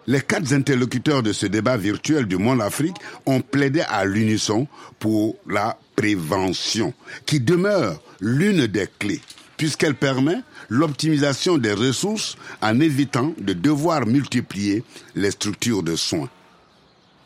Les 0.08 0.20
quatre 0.20 0.52
interlocuteurs 0.52 1.24
de 1.24 1.32
ce 1.32 1.46
débat 1.46 1.78
virtuel 1.78 2.26
du 2.26 2.36
Monde 2.36 2.62
Afrique 2.62 2.98
ont 3.26 3.40
plaidé 3.40 3.80
à 3.88 4.04
l'unisson 4.04 4.68
pour 5.00 5.38
la 5.48 5.80
prévention, 5.96 6.94
qui 7.26 7.40
demeure 7.40 8.02
l'une 8.20 8.68
des 8.68 8.90
clés, 9.00 9.22
puisqu'elle 9.58 9.96
permet 9.96 10.42
l'optimisation 10.70 11.58
des 11.58 11.74
ressources 11.74 12.38
en 12.62 12.80
évitant 12.80 13.34
de 13.40 13.54
devoir 13.54 14.06
multiplier 14.06 14.84
les 15.16 15.32
structures 15.32 15.84
de 15.84 15.96
soins. 15.96 16.30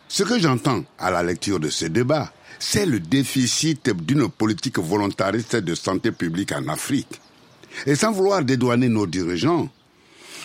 Ce 0.07 0.23
que 0.23 0.39
j'entends 0.39 0.83
à 0.97 1.11
la 1.11 1.23
lecture 1.23 1.59
de 1.59 1.69
ce 1.69 1.85
débat, 1.85 2.33
c'est 2.59 2.85
le 2.85 2.99
déficit 2.99 3.89
d'une 3.89 4.29
politique 4.29 4.79
volontariste 4.79 5.57
de 5.57 5.75
santé 5.75 6.11
publique 6.11 6.51
en 6.51 6.67
Afrique. 6.67 7.21
Et 7.85 7.95
sans 7.95 8.11
vouloir 8.11 8.43
dédouaner 8.43 8.89
nos 8.89 9.07
dirigeants, 9.07 9.69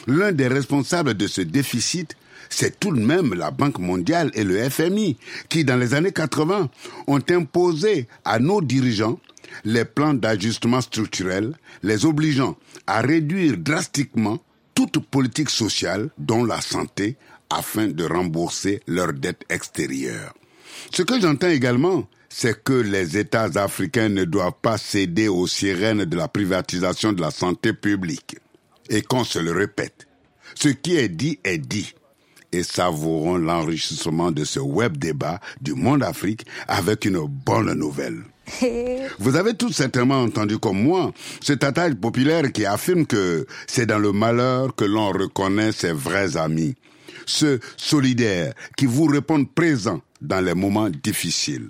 l'un 0.06 0.32
des 0.32 0.48
responsables 0.48 1.14
de 1.14 1.26
ce 1.26 1.40
déficit, 1.40 2.16
c'est 2.48 2.78
tout 2.78 2.92
de 2.94 3.00
même 3.00 3.34
la 3.34 3.50
Banque 3.50 3.78
mondiale 3.78 4.30
et 4.34 4.44
le 4.44 4.68
FMI 4.68 5.16
qui, 5.48 5.64
dans 5.64 5.76
les 5.76 5.94
années 5.94 6.12
80, 6.12 6.70
ont 7.06 7.20
imposé 7.30 8.08
à 8.24 8.38
nos 8.38 8.60
dirigeants 8.60 9.18
les 9.64 9.84
plans 9.84 10.14
d'ajustement 10.14 10.80
structurel, 10.80 11.54
les 11.82 12.04
obligeant 12.04 12.56
à 12.86 13.00
réduire 13.00 13.56
drastiquement 13.56 14.38
toute 14.74 14.98
politique 14.98 15.50
sociale, 15.50 16.10
dont 16.18 16.44
la 16.44 16.60
santé, 16.60 17.16
afin 17.50 17.88
de 17.88 18.04
rembourser 18.04 18.80
leurs 18.86 19.12
dettes 19.12 19.44
extérieures. 19.48 20.34
Ce 20.92 21.02
que 21.02 21.20
j'entends 21.20 21.48
également, 21.48 22.06
c'est 22.28 22.62
que 22.62 22.74
les 22.74 23.16
États 23.16 23.50
africains 23.54 24.10
ne 24.10 24.24
doivent 24.24 24.60
pas 24.60 24.76
céder 24.76 25.28
aux 25.28 25.46
sirènes 25.46 26.04
de 26.04 26.16
la 26.16 26.28
privatisation 26.28 27.12
de 27.12 27.22
la 27.22 27.30
santé 27.30 27.72
publique. 27.72 28.36
Et 28.90 29.02
qu'on 29.02 29.24
se 29.24 29.38
le 29.38 29.52
répète, 29.52 30.06
ce 30.54 30.68
qui 30.68 30.96
est 30.96 31.08
dit 31.08 31.40
est 31.42 31.58
dit. 31.58 31.92
Et 32.56 32.62
savourons 32.62 33.36
l'enrichissement 33.36 34.32
de 34.32 34.42
ce 34.46 34.60
web 34.60 34.96
débat 34.96 35.40
du 35.60 35.74
monde 35.74 36.02
Afrique 36.02 36.46
avec 36.66 37.04
une 37.04 37.26
bonne 37.26 37.74
nouvelle. 37.74 38.22
Vous 39.18 39.36
avez 39.36 39.52
tous 39.52 39.72
certainement 39.72 40.22
entendu 40.22 40.56
comme 40.58 40.82
moi 40.82 41.12
cet 41.42 41.64
adage 41.64 41.96
populaire 41.96 42.50
qui 42.50 42.64
affirme 42.64 43.04
que 43.04 43.46
c'est 43.66 43.84
dans 43.84 43.98
le 43.98 44.10
malheur 44.12 44.74
que 44.74 44.86
l'on 44.86 45.10
reconnaît 45.10 45.70
ses 45.70 45.92
vrais 45.92 46.38
amis, 46.38 46.76
ceux 47.26 47.60
solidaires 47.76 48.54
qui 48.78 48.86
vous 48.86 49.04
répondent 49.04 49.52
présents 49.52 50.00
dans 50.22 50.40
les 50.42 50.54
moments 50.54 50.88
difficiles. 50.88 51.68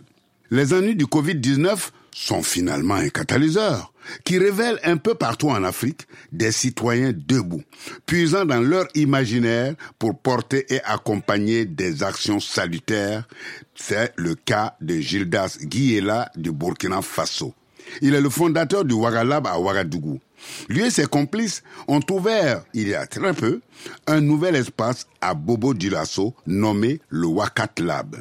Les 0.52 0.72
ennuis 0.72 0.94
du 0.94 1.06
Covid-19 1.06 1.88
sont 2.12 2.44
finalement 2.44 2.94
un 2.94 3.08
catalyseur 3.08 3.92
qui 4.24 4.38
révèle 4.38 4.78
un 4.84 4.96
peu 4.96 5.14
partout 5.14 5.48
en 5.48 5.64
Afrique 5.64 6.06
des 6.32 6.52
citoyens 6.52 7.12
debout, 7.14 7.62
puisant 8.06 8.44
dans 8.44 8.60
leur 8.60 8.86
imaginaire 8.94 9.74
pour 9.98 10.18
porter 10.18 10.66
et 10.72 10.80
accompagner 10.84 11.64
des 11.64 12.02
actions 12.02 12.40
salutaires. 12.40 13.26
C'est 13.74 14.12
le 14.16 14.34
cas 14.34 14.76
de 14.80 14.98
Gildas 14.98 15.58
Guiela 15.62 16.30
du 16.36 16.52
Burkina 16.52 17.02
Faso. 17.02 17.54
Il 18.00 18.14
est 18.14 18.20
le 18.20 18.30
fondateur 18.30 18.84
du 18.84 18.94
Wagalab 18.94 19.46
à 19.46 19.58
Ouagadougou. 19.60 20.20
Lui 20.68 20.84
et 20.84 20.90
ses 20.90 21.06
complices 21.06 21.62
ont 21.88 22.00
ouvert, 22.10 22.64
il 22.74 22.88
y 22.88 22.94
a 22.94 23.06
très 23.06 23.32
peu, 23.32 23.60
un 24.06 24.20
nouvel 24.20 24.56
espace 24.56 25.06
à 25.20 25.34
Bobo 25.34 25.72
Dioulasso 25.72 26.34
nommé 26.46 27.00
le 27.08 27.26
Wakat 27.26 27.80
Lab 27.80 28.16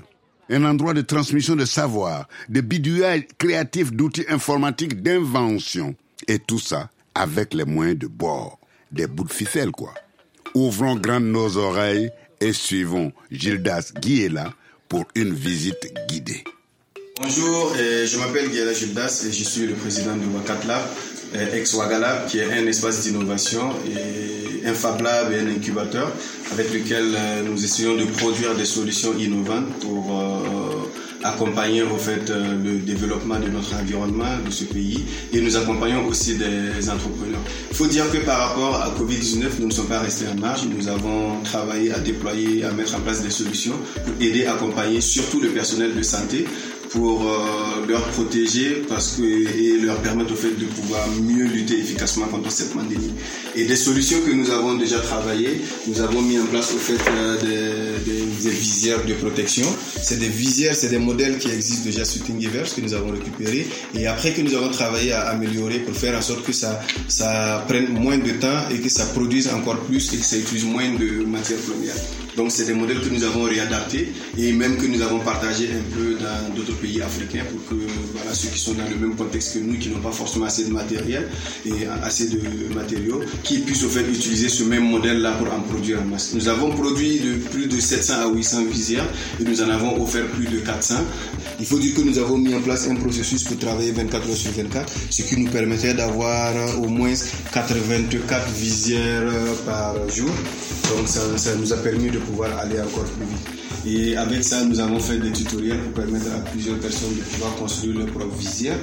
un 0.50 0.64
endroit 0.66 0.94
de 0.94 1.02
transmission 1.02 1.56
de 1.56 1.66
savoir, 1.66 2.28
de 2.50 2.62
bidouillage 2.62 3.28
créatif 3.38 3.92
d'outils 3.92 4.26
informatiques, 4.30 5.02
d'invention. 5.02 5.96
Et 6.28 6.40
tout 6.40 6.60
ça 6.60 6.90
avec 7.14 7.54
les 7.54 7.66
moyens 7.66 8.00
de 8.00 8.08
bord. 8.08 8.60
Des 8.92 9.08
bouts 9.08 9.24
de 9.24 9.32
ficelle, 9.32 9.72
quoi. 9.72 9.94
Ouvrons 10.54 10.96
grandes 10.96 11.26
nos 11.26 11.58
oreilles 11.58 12.12
et 12.40 12.54
suivons 12.54 13.12
Gildas 13.32 13.92
Guiela 14.00 14.54
pour 14.88 15.06
une 15.16 15.34
visite 15.34 15.94
guidée. 16.08 16.44
Bonjour, 17.22 17.74
euh, 17.78 18.06
je 18.06 18.18
m'appelle 18.18 18.50
Guiela 18.50 18.74
Gildas 18.74 19.26
et 19.26 19.32
je 19.32 19.44
suis 19.44 19.66
le 19.66 19.74
président 19.74 20.16
du 20.16 20.26
Wakat 20.28 20.60
euh, 21.38 21.56
ex-Wagalab, 21.56 22.28
qui 22.28 22.40
est 22.40 22.52
un 22.54 22.66
espace 22.68 23.02
d'innovation 23.02 23.72
et 23.88 24.68
un 24.68 24.74
Fab 24.74 25.02
Lab 25.02 25.32
et 25.32 25.40
un 25.40 25.48
incubateur 25.48 26.12
avec 26.54 26.74
lequel 26.74 27.14
euh, 27.16 27.42
nous 27.44 27.64
essayons 27.64 27.96
de 27.96 28.06
produire 28.06 28.56
des 28.56 28.66
solutions 28.66 29.14
innovantes 29.18 29.80
pour 29.80 30.24
accompagner 31.24 31.82
au 31.82 31.98
fait 31.98 32.30
le 32.30 32.78
développement 32.80 33.40
de 33.40 33.48
notre 33.50 33.74
environnement, 33.76 34.38
de 34.46 34.52
ce 34.52 34.64
pays 34.66 35.04
et 35.34 35.42
nous 35.42 35.58
accompagnons 35.58 36.06
aussi 36.06 36.36
des 36.36 36.90
entrepreneurs. 36.90 37.42
Il 37.72 37.76
faut 37.76 37.88
dire 37.88 38.10
que 38.12 38.18
par 38.20 38.50
rapport 38.50 38.76
à 38.76 38.94
Covid-19, 39.00 39.60
nous 39.60 39.68
ne 39.68 39.72
sommes 39.72 39.88
pas 39.88 40.00
restés 40.00 40.26
en 40.32 40.40
marge. 40.40 40.62
Nous 40.66 40.88
avons 40.88 41.42
travaillé 41.44 41.92
à 41.92 42.00
déployer, 42.00 42.64
à 42.64 42.72
mettre 42.72 42.96
en 42.96 43.00
place 43.00 43.24
des 43.24 43.32
solutions 43.32 43.74
pour 44.06 44.14
aider, 44.22 44.46
accompagner 44.46 45.02
surtout 45.02 45.42
le 45.42 45.50
personnel 45.50 45.96
de 45.96 46.04
santé 46.04 46.46
pour 46.96 47.30
euh, 47.30 47.86
leur 47.88 48.02
protéger 48.12 48.84
parce 48.88 49.18
que, 49.18 49.22
et 49.24 49.78
leur 49.80 49.98
permettre 49.98 50.32
au 50.32 50.36
fait 50.36 50.58
de 50.58 50.66
pouvoir 50.66 51.06
mieux 51.22 51.44
lutter 51.46 51.78
efficacement 51.78 52.26
contre 52.28 52.50
cette 52.52 52.74
pandémie. 52.74 53.12
Et 53.56 53.66
des 53.66 53.76
solutions 53.76 54.18
que 54.26 54.32
nous 54.32 54.50
avons 54.50 54.76
déjà 54.76 55.00
travaillées, 55.00 55.62
nous 55.88 56.00
avons 56.00 56.22
mis 56.22 56.40
en 56.40 56.46
place 56.46 56.72
au 56.74 56.78
fait 56.78 56.98
euh, 57.12 57.98
des, 58.06 58.44
des, 58.44 58.50
visières 58.50 59.04
de 59.06 59.14
protection. 59.14 59.68
C'est 60.02 60.20
des 60.20 60.30
visières, 60.30 60.76
c'est 60.76 60.90
des 60.90 60.98
modèles 60.98 61.38
qui 61.38 61.50
existent 61.50 61.84
déjà 61.86 62.06
sur 62.06 62.24
Thingiverse 62.24 62.74
que 62.74 62.82
nous 62.82 62.94
avons 62.94 63.12
récupérés 63.12 63.68
et 63.94 64.08
après 64.08 64.32
que 64.32 64.42
nous 64.42 64.56
avons 64.56 64.70
travaillé 64.70 65.12
à 65.12 65.30
améliorer 65.30 65.80
pour 65.80 65.96
faire 65.96 66.18
en 66.18 66.22
sorte 66.22 66.44
que 66.44 66.54
ça, 66.54 66.80
ça 67.10 67.64
prenne 67.68 67.90
moins 67.90 68.18
de 68.18 68.32
temps 68.32 68.70
et 68.72 68.80
que 68.80 68.90
ça 68.90 69.06
produise 69.08 69.50
encore 69.50 69.80
plus 69.82 70.14
et 70.14 70.18
que 70.18 70.26
ça 70.26 70.38
utilise 70.38 70.64
moins 70.66 70.90
de 70.94 71.26
matières 71.26 71.60
premières. 71.60 71.96
Donc 72.36 72.52
c'est 72.52 72.66
des 72.66 72.74
modèles 72.74 73.00
que 73.00 73.10
nous 73.10 73.24
avons 73.24 73.44
réadaptés 73.44 74.12
et 74.38 74.52
même 74.52 74.78
que 74.78 74.86
nous 74.86 75.02
avons 75.02 75.20
partagés 75.20 75.70
un 75.72 75.96
peu 75.96 76.16
dans 76.16 76.56
d'autres 76.56 76.78
pays 76.80 77.02
africains 77.02 77.44
pour 77.50 77.66
que 77.70 77.82
ceux 78.34 78.50
qui 78.50 78.60
sont 78.60 78.74
dans 78.74 78.88
le 78.90 78.96
même 78.96 79.16
contexte 79.16 79.54
que 79.54 79.60
nous, 79.60 79.78
qui 79.78 79.90
n'ont 79.90 80.00
pas 80.00 80.12
forcément 80.12 80.46
assez 80.46 80.66
de 80.66 80.72
matériel 80.72 81.30
et 81.66 81.86
assez 82.04 82.28
de 82.28 82.74
matériaux, 82.74 83.22
qui 83.44 83.60
puissent 83.60 83.86
fait 83.86 84.02
utiliser 84.10 84.50
ce 84.50 84.64
même 84.64 84.84
modèle-là 84.90 85.32
pour 85.34 85.54
en 85.54 85.62
produire 85.62 86.02
en 86.02 86.06
masse. 86.06 86.34
Nous 86.34 86.48
avons 86.48 86.72
produit 86.72 87.20
de 87.20 87.36
plus 87.50 87.68
de 87.68 87.80
700 87.80 88.14
à 88.14 88.28
800 88.28 88.66
visières 88.66 89.08
et 89.40 89.44
nous 89.44 89.62
en 89.62 89.70
avons 89.70 90.02
offert 90.04 90.26
plus 90.28 90.48
de 90.48 90.60
400. 90.60 90.96
Il 91.60 91.66
faut 91.66 91.80
dire 91.80 91.96
que 91.96 92.02
nous 92.02 92.18
avons 92.18 92.38
mis 92.38 92.54
en 92.54 92.62
place 92.62 92.88
un 92.90 92.96
processus 92.96 93.44
pour 93.44 93.58
travailler 93.58 93.92
24 93.92 94.30
heures 94.30 94.36
sur 94.36 94.52
24, 94.52 94.92
ce 95.10 95.22
qui 95.22 95.38
nous 95.40 95.50
permettait 95.50 95.94
d'avoir 95.94 96.54
au 96.82 96.90
moins 96.90 97.14
84 97.54 98.50
visières 98.52 99.32
par 99.66 99.96
jour. 100.10 100.32
Donc 100.90 101.08
ça, 101.08 101.22
ça 101.38 101.56
nous 101.56 101.72
a 101.72 101.78
permis 101.78 102.10
de 102.10 102.20
pouvoir 102.26 102.58
aller 102.60 102.80
encore 102.80 103.04
plus 103.04 103.26
vite. 103.26 103.48
Et 103.88 104.18
avec 104.18 104.44
ça, 104.44 104.64
nous 104.66 104.80
avons 104.80 105.00
fait 105.00 105.20
des 105.20 105.32
tutoriels 105.32 105.80
pour 105.80 106.04
permettre 106.04 106.28
à 106.36 106.40
plusieurs 106.50 106.80
personnes 106.80 107.16
de 107.16 107.22
pouvoir 107.22 107.56
construire 107.56 108.00
leur 108.00 108.08
propre 108.08 108.36
visière. 108.36 108.78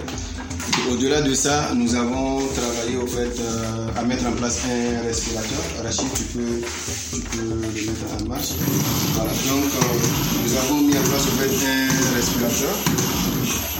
Au-delà 0.91 1.23
de 1.23 1.35
ça, 1.35 1.71
nous 1.75 1.95
avons 1.95 2.39
travaillé 2.55 2.97
au 2.97 3.07
fait 3.07 3.41
euh, 3.41 3.89
à 3.97 4.03
mettre 4.03 4.27
en 4.27 4.33
place 4.33 4.61
un 4.65 5.07
respirateur. 5.07 5.59
Rachid, 5.83 6.07
tu 6.15 6.23
peux, 6.25 6.61
tu 7.13 7.21
peux 7.21 7.43
le 7.43 7.57
mettre 7.57 8.23
en 8.23 8.29
marche. 8.29 8.53
Voilà. 9.15 9.31
Donc, 9.31 9.65
euh, 9.65 9.87
nous 10.45 10.57
avons 10.57 10.81
mis 10.83 10.97
en 10.97 11.03
place 11.03 11.27
au 11.27 11.35
fait 11.37 11.67
un 11.67 12.15
respirateur. 12.15 12.75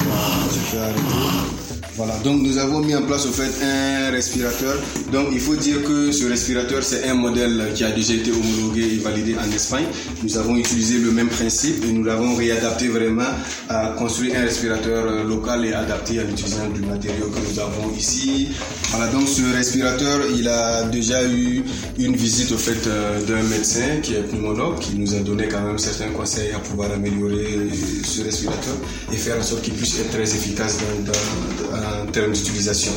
Voilà, 0.01 0.87
arrêter. 0.87 1.62
Voilà, 1.95 2.15
donc 2.25 2.41
nous 2.41 2.57
avons 2.57 2.81
mis 2.81 2.95
en 2.97 3.03
place 3.03 3.27
au 3.27 3.33
fait 3.33 3.51
un 3.63 4.11
respirateur. 4.11 4.77
Donc 5.13 5.27
il 5.31 5.41
faut 5.41 5.57
dire 5.57 5.83
que 5.83 6.11
ce 6.11 6.25
respirateur 6.27 6.83
c'est 6.83 7.07
un 7.09 7.15
modèle 7.15 7.71
qui 7.75 7.85
a 7.85 7.91
déjà 7.91 8.15
été 8.15 8.31
homologué 8.31 8.95
et 8.95 8.99
validé 8.99 9.37
en 9.37 9.51
Espagne. 9.55 9.85
Nous 10.23 10.39
avons 10.39 10.57
utilisé 10.57 10.97
le 10.99 11.11
même 11.11 11.29
principe 11.29 11.85
et 11.85 11.93
nous 11.93 12.03
l'avons 12.03 12.35
réadapté 12.35 12.89
vraiment 12.89 13.29
à 13.69 13.89
construire 13.99 14.39
un 14.39 14.43
respirateur 14.43 15.25
local 15.25 15.67
et 15.67 15.75
adapté 15.75 16.19
en 16.21 16.31
utilisant 16.31 16.69
du 16.71 16.81
matériau 16.81 17.27
que 17.27 17.39
nous 17.53 17.59
avons 17.61 17.93
ici. 17.95 18.49
Voilà, 18.91 19.13
donc 19.13 19.29
ce 19.29 19.43
respirateur 19.55 20.21
il 20.35 20.49
a 20.49 20.85
déjà 20.85 21.23
eu 21.25 21.63
une 21.99 22.17
visite 22.17 22.53
au 22.53 22.59
fait 22.59 22.89
d'un 23.29 23.43
médecin 23.51 24.01
qui 24.03 24.15
est 24.15 24.23
pneumologue 24.23 24.79
qui 24.79 24.95
nous 24.97 25.15
a 25.15 25.19
donné 25.19 25.47
quand 25.49 25.61
même 25.61 25.79
certains 25.79 26.11
conseils 26.13 26.53
à 26.53 26.59
pouvoir 26.59 26.91
améliorer 26.93 27.69
ce 28.03 28.23
respirateur 28.23 28.75
et 29.13 29.17
faire 29.17 29.39
en 29.39 29.43
sorte 29.43 29.63
qu'il 29.63 29.75
puisse 29.75 29.99
être 30.01 30.11
très 30.11 30.23
efficace 30.35 30.79
dans, 30.79 31.13
dans, 31.13 31.82
en 31.83 32.07
termes 32.07 32.33
d'utilisation. 32.33 32.93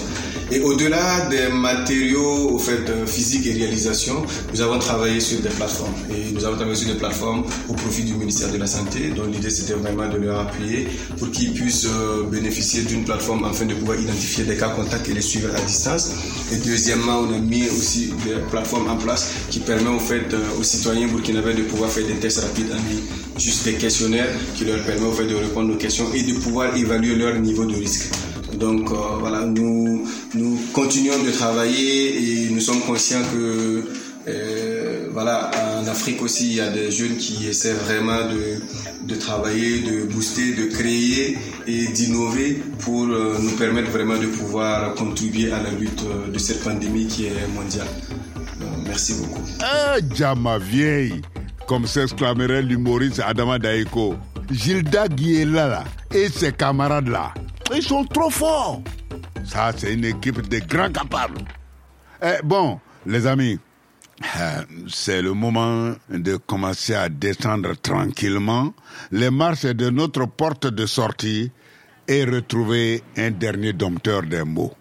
Et 0.52 0.60
au-delà 0.60 1.28
des 1.32 1.48
matériaux 1.52 2.52
au 2.52 2.60
fait 2.60 2.86
physique 3.08 3.48
et 3.48 3.54
réalisation, 3.54 4.24
nous 4.54 4.62
avons 4.62 4.78
travaillé 4.78 5.20
sur 5.20 5.40
des 5.40 5.50
plateformes. 5.50 5.94
Et 6.12 6.32
nous 6.32 6.46
avons 6.46 6.56
travaillé 6.56 6.76
sur 6.76 6.88
des 6.90 7.00
plateformes 7.00 7.44
au 7.68 7.74
profit 7.74 8.04
du 8.04 8.14
ministère 8.14 8.52
de 8.52 8.58
la 8.58 8.68
Santé, 8.68 9.10
dont 9.16 9.26
l'idée 9.26 9.50
c'était 9.50 9.74
vraiment 9.74 10.08
de 10.08 10.18
leur 10.18 10.42
appuyer 10.42 10.88
pour 11.18 11.32
qu'ils 11.32 11.52
puissent 11.54 11.88
bénéficier 12.32 12.84
d'une 12.84 13.04
plateforme 13.04 13.44
afin 13.46 13.66
de 13.66 13.74
pouvoir 13.74 14.00
identifier 14.00 14.44
des 14.44 14.56
cas 14.56 14.70
contacts 14.70 15.10
et 15.10 15.14
les 15.14 15.22
suivre 15.22 15.50
à 15.56 15.62
distance. 15.62 16.12
Et 16.52 16.58
deuxièmement, 16.58 17.22
on 17.28 17.34
a 17.34 17.40
mis 17.40 17.68
aussi 17.70 18.14
des 18.24 18.36
plateformes 18.52 18.88
en 18.88 18.98
place 18.98 19.32
qui 19.50 19.60
permettent 19.60 19.88
au 19.96 20.00
fait 20.00 20.28
aux 20.60 20.64
citoyens 20.64 21.08
burkinabés 21.08 21.56
de 21.56 21.64
pouvoir 21.64 21.90
faire 21.90 22.06
des 22.06 22.16
tests 22.16 22.42
rapides 22.42 22.72
en 22.72 22.90
ligne, 22.90 23.02
juste 23.40 23.66
des 23.66 23.74
questionnaires 23.74 24.30
qui 24.56 24.66
leur 24.66 24.80
permettent 24.84 25.10
au 25.10 25.12
fait 25.12 25.26
de 25.26 25.36
répondre 25.36 25.74
aux 25.74 25.78
questions 25.78 26.06
et 26.14 26.22
de 26.22 26.34
pouvoir 26.34 26.76
évaluer 26.78 27.16
leur 27.16 27.34
niveau 27.40 27.66
de 27.66 27.74
risque. 27.74 28.12
Donc 28.58 28.92
euh, 28.92 28.96
voilà, 29.20 29.46
nous, 29.46 30.08
nous 30.34 30.60
continuons 30.74 31.24
de 31.24 31.32
travailler 31.32 32.46
et 32.46 32.50
nous 32.50 32.60
sommes 32.60 32.82
conscients 32.82 33.22
que 33.34 33.84
euh, 34.28 35.08
voilà, 35.12 35.52
en 35.80 35.88
Afrique 35.88 36.22
aussi, 36.22 36.48
il 36.48 36.56
y 36.56 36.62
a 36.62 36.70
des 36.70 36.90
jeunes 36.90 37.18
qui 37.18 37.48
essaient 37.48 37.74
vraiment 37.74 38.28
de, 38.28 39.08
de 39.08 39.16
travailler, 39.20 39.82
de 39.82 40.06
booster, 40.06 40.54
de 40.56 40.66
créer 40.66 41.38
et 41.68 41.88
d'innover 41.88 42.62
pour 42.80 43.04
euh, 43.06 43.38
nous 43.40 43.52
permettre 43.52 43.92
vraiment 43.92 44.18
de 44.18 44.26
pouvoir 44.28 44.96
contribuer 44.96 45.52
à 45.52 45.62
la 45.62 45.70
lutte 45.72 46.04
de 46.34 46.40
cette 46.40 46.64
pandémie 46.64 47.06
qui 47.08 47.26
est 47.28 47.48
mondiale. 47.54 47.88
merci 48.88 49.14
beaucoup. 49.14 49.44
Ah, 49.62 49.98
Jama 50.16 50.58
vieille, 50.58 51.22
comme 51.68 51.86
s'exclamerait 51.86 52.64
l'humoriste 52.64 53.22
Adama 53.26 53.60
Daiko. 53.60 54.16
Gilda 54.52 55.08
Guiela 55.08 55.84
et 56.14 56.30
ses 56.30 56.52
camarades 56.52 57.08
là. 57.08 57.34
Ils 57.74 57.84
sont 57.84 58.06
trop 58.06 58.30
forts. 58.30 58.82
Ça, 59.46 59.72
c'est 59.76 59.94
une 59.94 60.06
équipe 60.06 60.48
de 60.48 60.60
grands 60.60 60.92
capables. 60.92 61.42
Eh, 62.22 62.42
bon, 62.44 62.80
les 63.06 63.28
amis, 63.28 63.60
c'est 64.88 65.22
le 65.22 65.34
moment 65.34 65.94
de 66.10 66.38
commencer 66.38 66.96
à 66.96 67.10
descendre 67.10 67.76
tranquillement 67.76 68.74
les 69.12 69.30
marches 69.30 69.66
de 69.66 69.90
notre 69.90 70.26
porte 70.26 70.68
de 70.68 70.86
sortie 70.86 71.52
et 72.08 72.24
retrouver 72.24 73.04
un 73.18 73.32
dernier 73.32 73.74
dompteur 73.74 74.24
des 74.24 74.44
mots. 74.44 74.74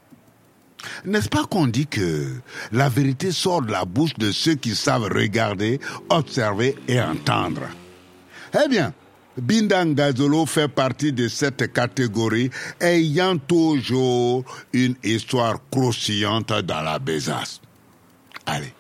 N'est-ce 1.07 1.31
pas 1.31 1.45
qu'on 1.45 1.67
dit 1.67 1.87
que 1.87 2.29
la 2.71 2.91
vérité 2.91 3.33
sort 3.33 3.63
de 3.63 3.73
la 3.73 3.87
bouche 3.87 4.15
de 4.15 4.31
ceux 4.31 4.55
qui 4.55 4.75
savent 4.75 5.05
regarder, 5.05 5.81
observer 6.11 6.77
et 6.87 7.01
entendre? 7.01 7.63
Eh 8.55 8.69
bien, 8.69 8.93
Bindangazolo 9.37 10.47
fait 10.47 10.69
partie 10.69 11.13
de 11.13 11.29
cette 11.29 11.73
catégorie 11.73 12.51
ayant 12.81 13.37
toujours 13.37 14.45
une 14.73 14.95
histoire 15.03 15.59
croustillante 15.71 16.53
dans 16.63 16.81
la 16.83 16.99
besace. 16.99 17.61
Allez, 18.47 18.73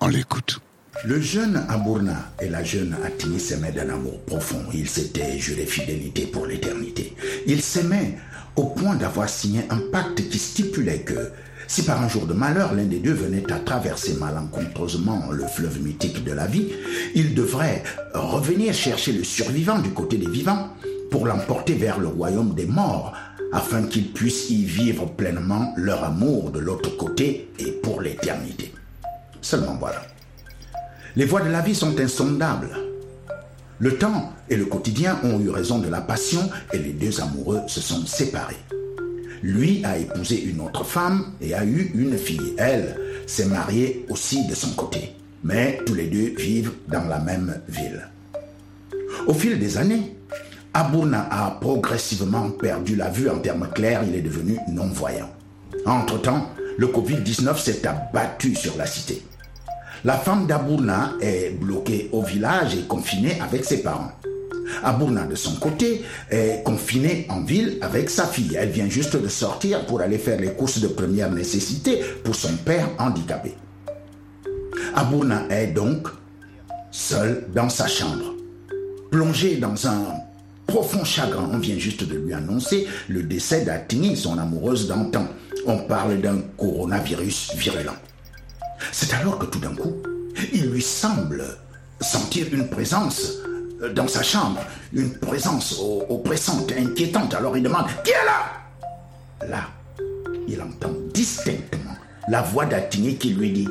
on 0.00 0.08
l'écoute. 0.08 0.60
Le 1.04 1.20
jeune 1.20 1.64
Abourna 1.68 2.32
et 2.40 2.48
la 2.48 2.64
jeune 2.64 2.96
Atini 3.04 3.38
s'aimaient 3.38 3.70
d'un 3.70 3.90
amour 3.90 4.20
profond. 4.22 4.64
Ils 4.74 4.88
s'étaient 4.88 5.38
jurés 5.38 5.66
fidélité 5.66 6.26
pour 6.26 6.46
l'éternité. 6.46 7.14
Ils 7.46 7.62
s'aimaient 7.62 8.18
au 8.56 8.64
point 8.64 8.96
d'avoir 8.96 9.28
signé 9.28 9.62
un 9.70 9.78
pacte 9.92 10.28
qui 10.28 10.38
stipulait 10.38 11.02
que 11.02 11.30
si 11.68 11.84
par 11.84 12.02
un 12.02 12.08
jour 12.08 12.26
de 12.26 12.32
malheur 12.32 12.74
l'un 12.74 12.86
des 12.86 12.98
deux 12.98 13.12
venait 13.12 13.52
à 13.52 13.58
traverser 13.58 14.14
malencontreusement 14.14 15.30
le 15.30 15.46
fleuve 15.46 15.80
mythique 15.82 16.24
de 16.24 16.32
la 16.32 16.46
vie, 16.46 16.68
il 17.14 17.34
devrait 17.34 17.84
revenir 18.14 18.72
chercher 18.72 19.12
le 19.12 19.22
survivant 19.22 19.78
du 19.78 19.90
côté 19.90 20.16
des 20.16 20.30
vivants 20.30 20.70
pour 21.10 21.26
l'emporter 21.26 21.74
vers 21.74 22.00
le 22.00 22.08
royaume 22.08 22.54
des 22.54 22.66
morts 22.66 23.12
afin 23.52 23.82
qu'ils 23.82 24.12
puissent 24.12 24.50
y 24.50 24.64
vivre 24.64 25.06
pleinement 25.06 25.74
leur 25.76 26.04
amour 26.04 26.50
de 26.50 26.58
l'autre 26.58 26.96
côté 26.96 27.50
et 27.58 27.70
pour 27.70 28.00
l'éternité. 28.00 28.72
Seulement 29.42 29.76
voilà. 29.78 30.02
Les 31.16 31.26
voies 31.26 31.42
de 31.42 31.50
la 31.50 31.60
vie 31.60 31.74
sont 31.74 31.98
insondables. 32.00 32.70
Le 33.78 33.96
temps 33.96 34.32
et 34.48 34.56
le 34.56 34.64
quotidien 34.64 35.18
ont 35.22 35.38
eu 35.38 35.50
raison 35.50 35.78
de 35.78 35.88
la 35.88 36.00
passion 36.00 36.50
et 36.72 36.78
les 36.78 36.92
deux 36.92 37.20
amoureux 37.20 37.60
se 37.66 37.80
sont 37.80 38.04
séparés. 38.06 38.56
Lui 39.42 39.84
a 39.84 39.98
épousé 39.98 40.42
une 40.42 40.60
autre 40.60 40.84
femme 40.84 41.32
et 41.40 41.54
a 41.54 41.64
eu 41.64 41.92
une 41.94 42.16
fille. 42.16 42.54
Elle 42.58 42.96
s'est 43.26 43.46
mariée 43.46 44.04
aussi 44.08 44.46
de 44.46 44.54
son 44.54 44.70
côté. 44.70 45.14
Mais 45.44 45.78
tous 45.86 45.94
les 45.94 46.06
deux 46.06 46.34
vivent 46.36 46.72
dans 46.88 47.04
la 47.04 47.18
même 47.18 47.60
ville. 47.68 48.08
Au 49.26 49.34
fil 49.34 49.58
des 49.58 49.76
années, 49.78 50.16
Abouna 50.74 51.28
a 51.30 51.50
progressivement 51.60 52.50
perdu 52.50 52.96
la 52.96 53.10
vue 53.10 53.28
en 53.28 53.38
termes 53.38 53.68
clairs, 53.74 54.02
il 54.06 54.14
est 54.14 54.22
devenu 54.22 54.58
non-voyant. 54.68 55.30
Entre-temps, 55.86 56.50
le 56.76 56.86
Covid-19 56.86 57.58
s'est 57.58 57.86
abattu 57.86 58.54
sur 58.54 58.76
la 58.76 58.86
cité. 58.86 59.22
La 60.04 60.16
femme 60.16 60.46
d'Abouna 60.46 61.14
est 61.20 61.50
bloquée 61.50 62.08
au 62.12 62.22
village 62.22 62.76
et 62.76 62.82
confinée 62.86 63.40
avec 63.40 63.64
ses 63.64 63.82
parents. 63.82 64.12
Abouna, 64.82 65.26
de 65.26 65.34
son 65.34 65.56
côté, 65.56 66.02
est 66.30 66.62
confinée 66.64 67.26
en 67.28 67.42
ville 67.42 67.78
avec 67.80 68.10
sa 68.10 68.26
fille. 68.26 68.56
Elle 68.58 68.70
vient 68.70 68.88
juste 68.88 69.16
de 69.16 69.28
sortir 69.28 69.86
pour 69.86 70.00
aller 70.00 70.18
faire 70.18 70.40
les 70.40 70.52
courses 70.52 70.80
de 70.80 70.88
première 70.88 71.30
nécessité 71.30 72.00
pour 72.24 72.34
son 72.34 72.54
père 72.56 72.88
handicapé. 72.98 73.54
Abouna 74.94 75.46
est 75.50 75.68
donc 75.68 76.08
seul 76.90 77.46
dans 77.54 77.68
sa 77.68 77.86
chambre, 77.86 78.34
plongé 79.10 79.56
dans 79.56 79.86
un 79.86 80.04
profond 80.66 81.04
chagrin. 81.04 81.50
On 81.52 81.58
vient 81.58 81.78
juste 81.78 82.04
de 82.04 82.16
lui 82.16 82.32
annoncer 82.32 82.86
le 83.08 83.22
décès 83.22 83.64
d'Atini, 83.64 84.16
son 84.16 84.38
amoureuse 84.38 84.86
d'antan. 84.86 85.26
On 85.66 85.78
parle 85.78 86.20
d'un 86.20 86.40
coronavirus 86.56 87.54
virulent. 87.56 87.96
C'est 88.92 89.12
alors 89.14 89.38
que 89.38 89.46
tout 89.46 89.58
d'un 89.58 89.74
coup, 89.74 89.96
il 90.52 90.70
lui 90.70 90.82
semble 90.82 91.44
sentir 92.00 92.46
une 92.52 92.68
présence 92.68 93.32
dans 93.94 94.08
sa 94.08 94.22
chambre, 94.22 94.60
une 94.92 95.14
présence 95.18 95.80
oppressante, 96.08 96.72
inquiétante. 96.72 97.34
Alors 97.34 97.56
il 97.56 97.62
demande 97.62 97.86
Qui 98.04 98.10
est 98.10 98.24
là? 98.24 99.48
Là, 99.48 99.68
il 100.48 100.60
entend 100.60 100.92
distinctement 101.14 101.94
la 102.28 102.42
voix 102.42 102.66
d'Atini 102.66 103.16
qui 103.16 103.30
lui 103.30 103.50
dit 103.50 103.68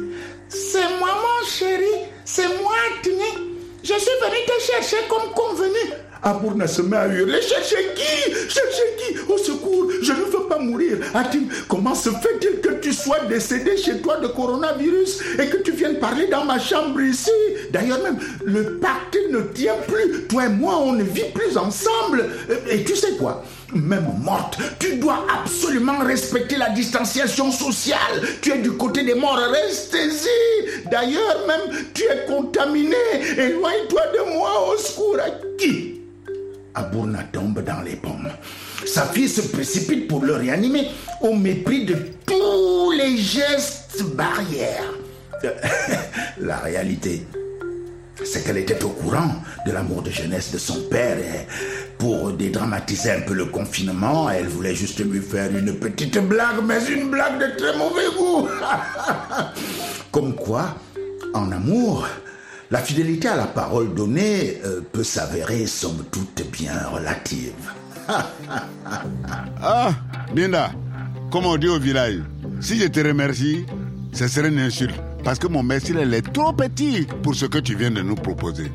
C'est 0.50 0.98
moi, 1.00 1.10
mon 1.16 1.48
chéri, 1.48 2.06
c'est 2.26 2.48
moi, 2.62 2.74
Atini. 3.00 3.48
Je 3.84 3.94
suis 3.94 4.18
venu 4.22 4.38
te 4.46 4.72
chercher 4.72 4.98
comme 5.10 5.32
convenu. 5.34 5.94
Abourna 6.24 6.68
se 6.68 6.82
met 6.82 6.98
à 6.98 7.08
hurler 7.08 7.42
Cherchez 7.42 7.88
qui? 7.96 8.32
Cherchez 8.50 8.96
qui? 8.98 9.32
Au 9.32 9.38
secours, 9.38 9.88
je 10.02 10.12
ne 10.12 10.26
veux 10.26 10.48
pas 10.48 10.60
mourir. 10.60 10.98
Atim, 11.14 11.48
comment 11.68 11.96
se 11.96 12.10
fait-il 12.10 12.60
que 12.62 12.76
tu 12.76 12.94
sois 12.94 13.20
décédé 13.30 13.78
chez 13.78 14.00
toi 14.00 14.18
de 14.18 14.28
coronavirus 14.28 15.22
et 15.40 15.48
que 15.48 15.58
tu 15.58 15.72
viennes 15.72 16.00
parler 16.00 16.28
dans 16.28 16.46
ma 16.46 16.60
chambre 16.60 17.00
ici? 17.02 17.32
D'ailleurs, 17.72 18.02
même, 18.04 18.18
le 18.44 18.78
pacte 18.78 19.18
ne 19.32 19.42
tient 19.54 19.76
plus. 19.88 20.24
Toi 20.28 20.46
et 20.46 20.50
moi, 20.50 20.78
on 20.80 20.94
ne 20.94 21.04
vit 21.04 21.32
plus 21.34 21.58
ensemble. 21.58 22.26
Et 22.70 22.84
tu 22.84 22.96
sais 22.96 23.14
quoi? 23.18 23.44
Même 23.74 24.08
morte, 24.24 24.58
tu 24.80 24.96
dois 24.96 25.26
absolument 25.42 26.00
respecter 26.00 26.56
la 26.56 26.70
distanciation 26.70 27.52
sociale. 27.52 28.22
Tu 28.42 28.52
es 28.52 28.60
du 28.60 28.72
côté 28.72 29.04
des 29.04 29.16
morts, 29.16 29.38
reste-y. 29.52 30.90
D'ailleurs, 30.90 31.46
même, 31.48 31.78
tu 31.94 32.04
es 32.04 32.26
contaminé. 32.28 32.96
Éloigne-toi 33.38 34.02
de 34.14 34.34
moi, 34.34 34.74
au 34.74 34.78
secours. 34.78 35.18
À 35.20 35.30
qui? 35.58 35.97
Abourna 36.78 37.24
tombe 37.32 37.64
dans 37.64 37.82
les 37.82 37.96
pommes. 37.96 38.30
Sa 38.86 39.06
fille 39.08 39.28
se 39.28 39.42
précipite 39.42 40.08
pour 40.08 40.24
le 40.24 40.36
réanimer 40.36 40.88
au 41.22 41.34
mépris 41.34 41.86
de 41.86 41.96
tous 42.26 42.92
les 42.92 43.18
gestes 43.18 44.04
barrières. 44.16 44.94
La 46.40 46.58
réalité, 46.58 47.26
c'est 48.24 48.44
qu'elle 48.44 48.60
était 48.60 48.84
au 48.84 48.90
courant 48.90 49.32
de 49.66 49.72
l'amour 49.72 50.04
de 50.04 50.12
jeunesse 50.12 50.52
de 50.52 50.60
son 50.60 50.80
père 50.90 51.18
pour 51.98 52.32
dédramatiser 52.34 53.10
un 53.12 53.22
peu 53.22 53.34
le 53.34 53.46
confinement, 53.46 54.30
elle 54.30 54.48
voulait 54.48 54.76
juste 54.76 55.04
lui 55.04 55.20
faire 55.20 55.50
une 55.56 55.74
petite 55.74 56.20
blague, 56.20 56.64
mais 56.64 56.86
une 56.86 57.10
blague 57.10 57.40
de 57.40 57.58
très 57.58 57.76
mauvais 57.76 58.06
goût. 58.16 58.48
Comme 60.12 60.36
quoi, 60.36 60.76
en 61.34 61.52
amour, 61.52 62.08
la 62.70 62.80
fidélité 62.80 63.28
à 63.30 63.36
la 63.36 63.46
parole 63.48 63.94
donnée 63.94 64.58
euh, 64.66 64.82
peut 64.92 65.04
s'avérer 65.04 65.66
somme 65.68 66.04
toute 66.12 66.44
bien 66.52 66.74
relative. 66.92 67.54
ah, 69.62 69.92
Binda, 70.34 70.72
comme 71.32 71.46
on 71.46 71.58
dit 71.58 71.68
au 71.68 71.80
village, 71.80 72.22
si 72.60 72.80
je 72.80 72.88
te 72.88 73.00
remercie, 73.00 73.66
ce 74.14 74.28
serait 74.28 74.50
une 74.50 74.60
insulte. 74.60 74.96
Parce 75.24 75.40
que 75.40 75.48
mon 75.48 75.64
merci, 75.64 75.94
elle 75.98 76.14
est 76.14 76.34
trop 76.34 76.54
petit 76.54 77.06
pour 77.24 77.36
ce 77.36 77.46
que 77.46 77.58
tu 77.58 77.76
viens 77.76 77.92
de 77.92 78.02
nous 78.02 78.16
proposer. 78.16 78.72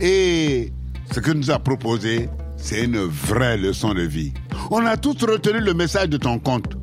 Et 0.00 0.72
ce 1.12 1.20
que 1.20 1.30
nous 1.30 1.50
a 1.50 1.58
proposé, 1.58 2.28
c'est 2.56 2.84
une 2.84 2.98
vraie 2.98 3.56
leçon 3.56 3.94
de 3.94 4.02
vie. 4.02 4.32
On 4.70 4.84
a 4.84 4.96
tous 4.96 5.16
retenu 5.24 5.60
le 5.60 5.74
message 5.74 6.08
de 6.08 6.16
ton 6.16 6.38
conte. 6.38 6.74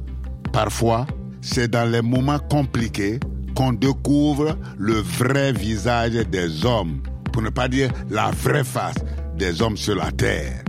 Parfois, 0.54 1.06
c'est 1.42 1.68
dans 1.70 1.90
les 1.90 2.02
moments 2.02 2.40
compliqués 2.40 3.20
qu'on 3.56 3.74
découvre 3.74 4.58
le 4.78 4.96
vrai 4.96 5.54
visage 5.54 6.14
des 6.14 6.66
hommes, 6.66 7.02
pour 7.32 7.42
ne 7.42 7.50
pas 7.50 7.68
dire 7.68 7.92
la 8.10 8.32
vraie 8.32 8.64
face 8.64 8.96
des 9.38 9.62
hommes 9.62 9.78
sur 9.78 9.96
la 9.96 10.12
terre. 10.12 10.64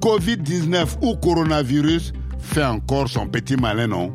Covid-19 0.00 0.98
ou 1.02 1.16
coronavirus 1.16 2.12
fait 2.38 2.64
encore 2.64 3.08
son 3.08 3.26
petit 3.26 3.56
malin, 3.56 3.88
non? 3.88 4.12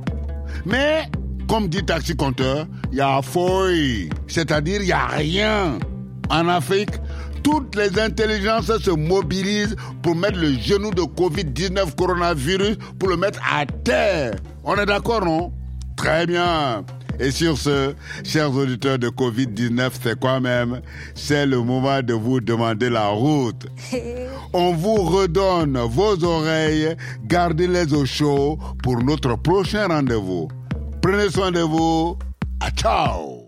Mais, 0.65 1.10
comme 1.48 1.67
dit 1.67 1.84
Taxi 1.84 2.15
Compteur, 2.15 2.67
il 2.91 2.98
y 2.98 3.02
a 3.02 3.22
fouille, 3.22 4.10
c'est-à-dire 4.28 4.82
il 4.82 4.86
n'y 4.86 4.91
a 4.91 5.08
rien. 5.08 5.78
En 6.30 6.48
Afrique, 6.48 6.91
toutes 7.43 7.76
les 7.76 8.00
intelligences 8.00 8.78
se 8.78 8.91
mobilisent 8.91 9.76
pour 10.02 10.15
mettre 10.15 10.39
le 10.39 10.54
genou 10.54 10.91
de 10.91 11.02
Covid-19 11.02 11.96
coronavirus 11.96 12.78
pour 12.98 13.10
le 13.10 13.17
mettre 13.17 13.41
à 13.54 13.65
terre. 13.65 14.36
On 14.63 14.76
est 14.78 14.86
d'accord, 14.86 15.26
non? 15.26 15.52
Très 15.98 16.26
bien. 16.26 16.86
Et 17.19 17.32
sur 17.32 17.58
ce, 17.58 17.93
chers 18.23 18.54
auditeurs 18.54 18.97
de 18.97 19.10
Covid-19, 19.10 19.91
c'est 20.02 20.19
quoi 20.19 20.39
même 20.39 20.82
C'est 21.15 21.45
le 21.45 21.60
moment 21.60 22.02
de 22.02 22.13
vous 22.13 22.39
demander 22.39 22.89
la 22.89 23.08
route. 23.08 23.67
On 24.54 24.73
vous 24.73 24.95
redonne 24.95 25.78
vos 25.78 26.23
oreilles, 26.23 26.95
gardez-les 27.26 27.93
au 27.93 28.06
chaud 28.06 28.58
pour 28.82 28.97
notre 29.04 29.36
prochain 29.38 29.88
rendez-vous. 29.88 30.47
Prenez 31.02 31.30
soin 31.30 31.52
de 31.52 31.62
vous. 31.62 32.17
À 32.60 32.69
ciao 32.71 33.42